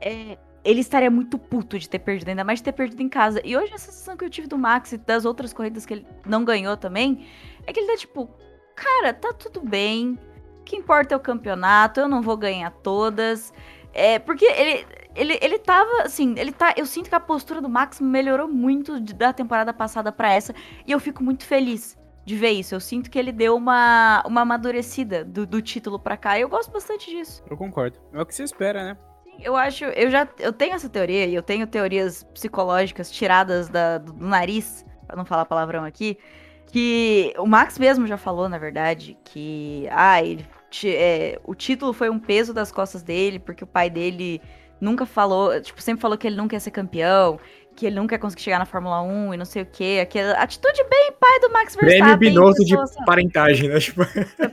[0.00, 3.40] é, ele estaria muito puto de ter perdido, ainda mais de ter perdido em casa.
[3.44, 6.06] E hoje a sensação que eu tive do Max e das outras corridas que ele
[6.26, 7.26] não ganhou também,
[7.66, 8.28] é que ele tá tipo,
[8.74, 10.18] cara, tá tudo bem.
[10.58, 13.52] O que importa é o campeonato, eu não vou ganhar todas.
[13.92, 16.74] É, porque ele, ele, ele tava, assim, ele tá.
[16.76, 20.54] Eu sinto que a postura do Max melhorou muito da temporada passada para essa.
[20.86, 22.74] E eu fico muito feliz de ver isso.
[22.74, 26.38] Eu sinto que ele deu uma, uma amadurecida do, do título pra cá.
[26.38, 27.42] E eu gosto bastante disso.
[27.50, 27.98] Eu concordo.
[28.12, 28.96] É o que se espera, né?
[29.42, 33.98] eu acho, eu já, eu tenho essa teoria e eu tenho teorias psicológicas tiradas da,
[33.98, 36.18] do, do nariz, para não falar palavrão aqui,
[36.66, 40.46] que o Max mesmo já falou, na verdade, que ah, ele,
[40.86, 44.40] é, o título foi um peso das costas dele, porque o pai dele
[44.80, 47.38] nunca falou, tipo, sempre falou que ele nunca ia ser campeão,
[47.76, 50.00] que ele nunca ia conseguir chegar na Fórmula 1 e não sei o quê.
[50.02, 51.98] Aquela atitude bem pai do Max Verstappen.
[52.00, 53.78] Prêmio Binotto de parentagem, né?
[53.78, 54.02] Tipo...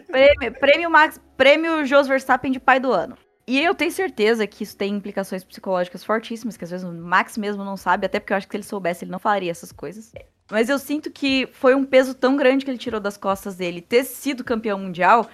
[0.07, 3.18] Prêmio, prêmio Max, prêmio Jos Verstappen de pai do ano.
[3.47, 7.38] E eu tenho certeza que isso tem implicações psicológicas fortíssimas, que às vezes o Max
[7.38, 9.72] mesmo não sabe, até porque eu acho que se ele soubesse, ele não falaria essas
[9.72, 10.11] coisas.
[10.51, 13.82] Mas eu sinto que foi um peso tão grande que ele tirou das costas dele
[13.82, 15.30] ter sido campeão mundial,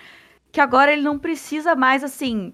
[0.53, 2.53] que agora ele não precisa mais, assim,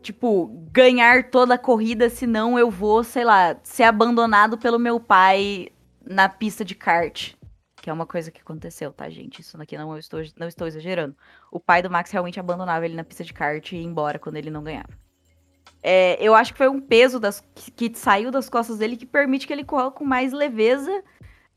[0.00, 5.68] tipo, ganhar toda a corrida, senão eu vou, sei lá, ser abandonado pelo meu pai
[6.02, 7.34] na pista de kart.
[7.82, 9.42] que é uma coisa que aconteceu, tá, gente?
[9.42, 11.14] Isso aqui não estou, não estou exagerando.
[11.52, 14.36] O pai do Max realmente abandonava ele na pista de kart e ia embora quando
[14.36, 14.98] ele não ganhava.
[15.82, 19.04] É, eu acho que foi um peso das, que, que saiu das costas dele que
[19.04, 21.04] permite que ele corra com mais leveza,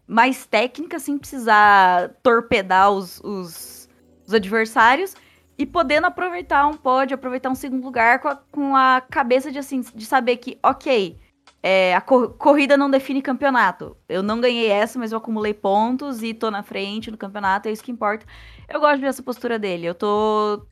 [0.05, 3.89] mais técnica, sem precisar torpedar os, os,
[4.27, 5.15] os adversários
[5.59, 9.59] e podendo aproveitar um pódio, aproveitar um segundo lugar com a, com a cabeça de
[9.59, 11.17] assim, de saber que, ok,
[11.61, 13.97] é, a cor corrida não define campeonato.
[14.07, 17.73] Eu não ganhei essa, mas eu acumulei pontos e tô na frente no campeonato, é
[17.73, 18.25] isso que importa.
[18.69, 19.85] Eu gosto de ver essa postura dele.
[19.85, 20.65] Eu tô.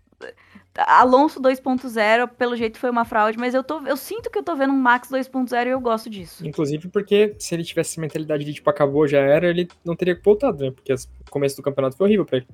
[0.77, 4.55] Alonso 2.0, pelo jeito foi uma fraude, mas eu, tô, eu sinto que eu tô
[4.55, 6.47] vendo um Max 2.0 e eu gosto disso.
[6.47, 10.63] Inclusive porque se ele tivesse mentalidade de tipo, acabou, já era, ele não teria voltado,
[10.63, 10.71] né?
[10.71, 10.97] Porque o
[11.31, 12.47] começo do campeonato foi horrível pra ele.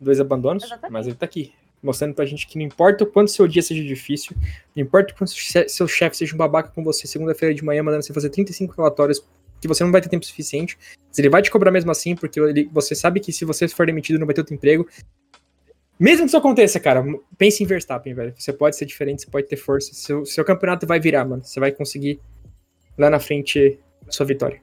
[0.00, 0.92] Dois abandonos, Exatamente.
[0.92, 1.52] mas ele tá aqui.
[1.82, 4.34] Mostrando pra gente que não importa o quanto seu dia seja difícil,
[4.74, 5.30] não importa o quanto
[5.68, 9.22] seu chefe seja um babaca com você segunda-feira de manhã, mandando você fazer 35 relatórios
[9.60, 10.76] que você não vai ter tempo suficiente,
[11.08, 13.86] mas ele vai te cobrar mesmo assim, porque ele, você sabe que se você for
[13.86, 14.88] demitido não vai ter outro emprego.
[15.98, 17.04] Mesmo que isso aconteça, cara,
[17.38, 18.34] pense em Verstappen, velho.
[18.36, 19.94] Você pode ser diferente, você pode ter força.
[19.94, 21.42] Seu, seu campeonato vai virar, mano.
[21.44, 22.20] Você vai conseguir
[22.98, 24.60] lá na frente a sua vitória.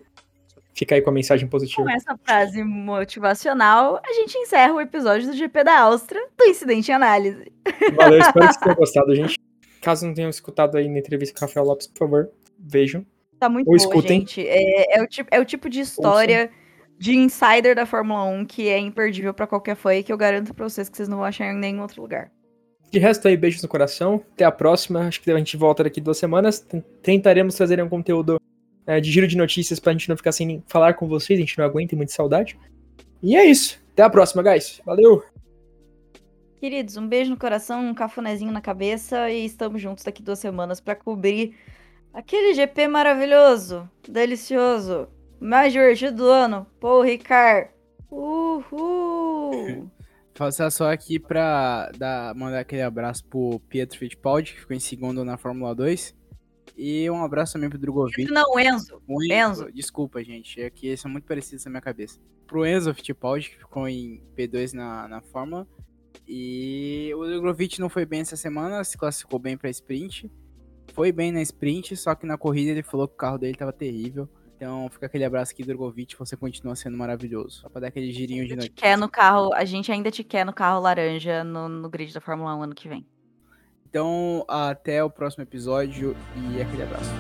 [0.74, 1.84] Fica aí com a mensagem positiva.
[1.84, 6.90] Com essa frase motivacional, a gente encerra o episódio do GP da Áustria, do Incidente
[6.90, 7.52] em Análise.
[7.96, 9.40] Valeu, espero que vocês tenham gostado, gente.
[9.82, 13.06] Caso não tenham escutado aí na entrevista com o Rafael Lopes, por favor, vejam.
[13.40, 14.22] Tá muito Ou boa, escutem.
[14.22, 14.48] gente.
[14.48, 16.50] É, é o tipo, é o tipo de história
[16.98, 20.54] de insider da Fórmula 1 que é imperdível pra qualquer fã e que eu garanto
[20.54, 22.32] pra vocês que vocês não vão achar em nenhum outro lugar.
[22.90, 24.24] De resto aí, beijos no coração.
[24.34, 25.08] Até a próxima.
[25.08, 26.66] Acho que a gente volta daqui duas semanas.
[27.02, 28.40] Tentaremos trazer um conteúdo
[28.86, 31.38] é, de giro de notícias pra gente não ficar sem falar com vocês.
[31.38, 32.58] A gente não aguenta, tem muita saudade.
[33.22, 33.80] E é isso.
[33.94, 34.82] Até a próxima, guys.
[34.86, 35.24] Valeu!
[36.60, 40.80] Queridos, um beijo no coração, um cafunézinho na cabeça e estamos juntos daqui duas semanas
[40.80, 41.58] pra cobrir
[42.14, 45.10] aquele GP maravilhoso, delicioso,
[45.42, 47.70] mais divertido do ano, Paul Ricard.
[48.10, 49.90] Uhul!
[50.34, 55.24] Passar só aqui pra dar, mandar aquele abraço pro Pietro Fittipaldi, que ficou em segundo
[55.24, 56.16] na Fórmula 2.
[56.76, 58.32] E um abraço também pro Drogovic.
[58.32, 59.02] Não, Enzo.
[59.08, 59.72] O Enzo.
[59.72, 60.60] Desculpa, gente.
[60.60, 62.20] É que são muito parecidos na minha cabeça.
[62.48, 65.68] Pro Enzo Fittipaldi, que ficou em P2 na, na Fórmula.
[66.28, 70.32] E o Drogovic não foi bem essa semana, se classificou bem pra sprint.
[70.94, 73.74] Foi bem na sprint, só que na corrida ele falou que o carro dele tava
[73.74, 74.28] terrível.
[74.56, 76.18] Então fica aquele abraço aqui, Drogovic.
[76.18, 77.62] Você continua sendo maravilhoso.
[77.62, 78.74] Só pra dar aquele girinho de A gente noite.
[78.82, 82.22] quer no carro, a gente ainda te quer no carro laranja no, no grid da
[82.22, 83.06] Fórmula 1 ano que vem.
[83.94, 87.12] Então, até o próximo episódio e aquele abraço.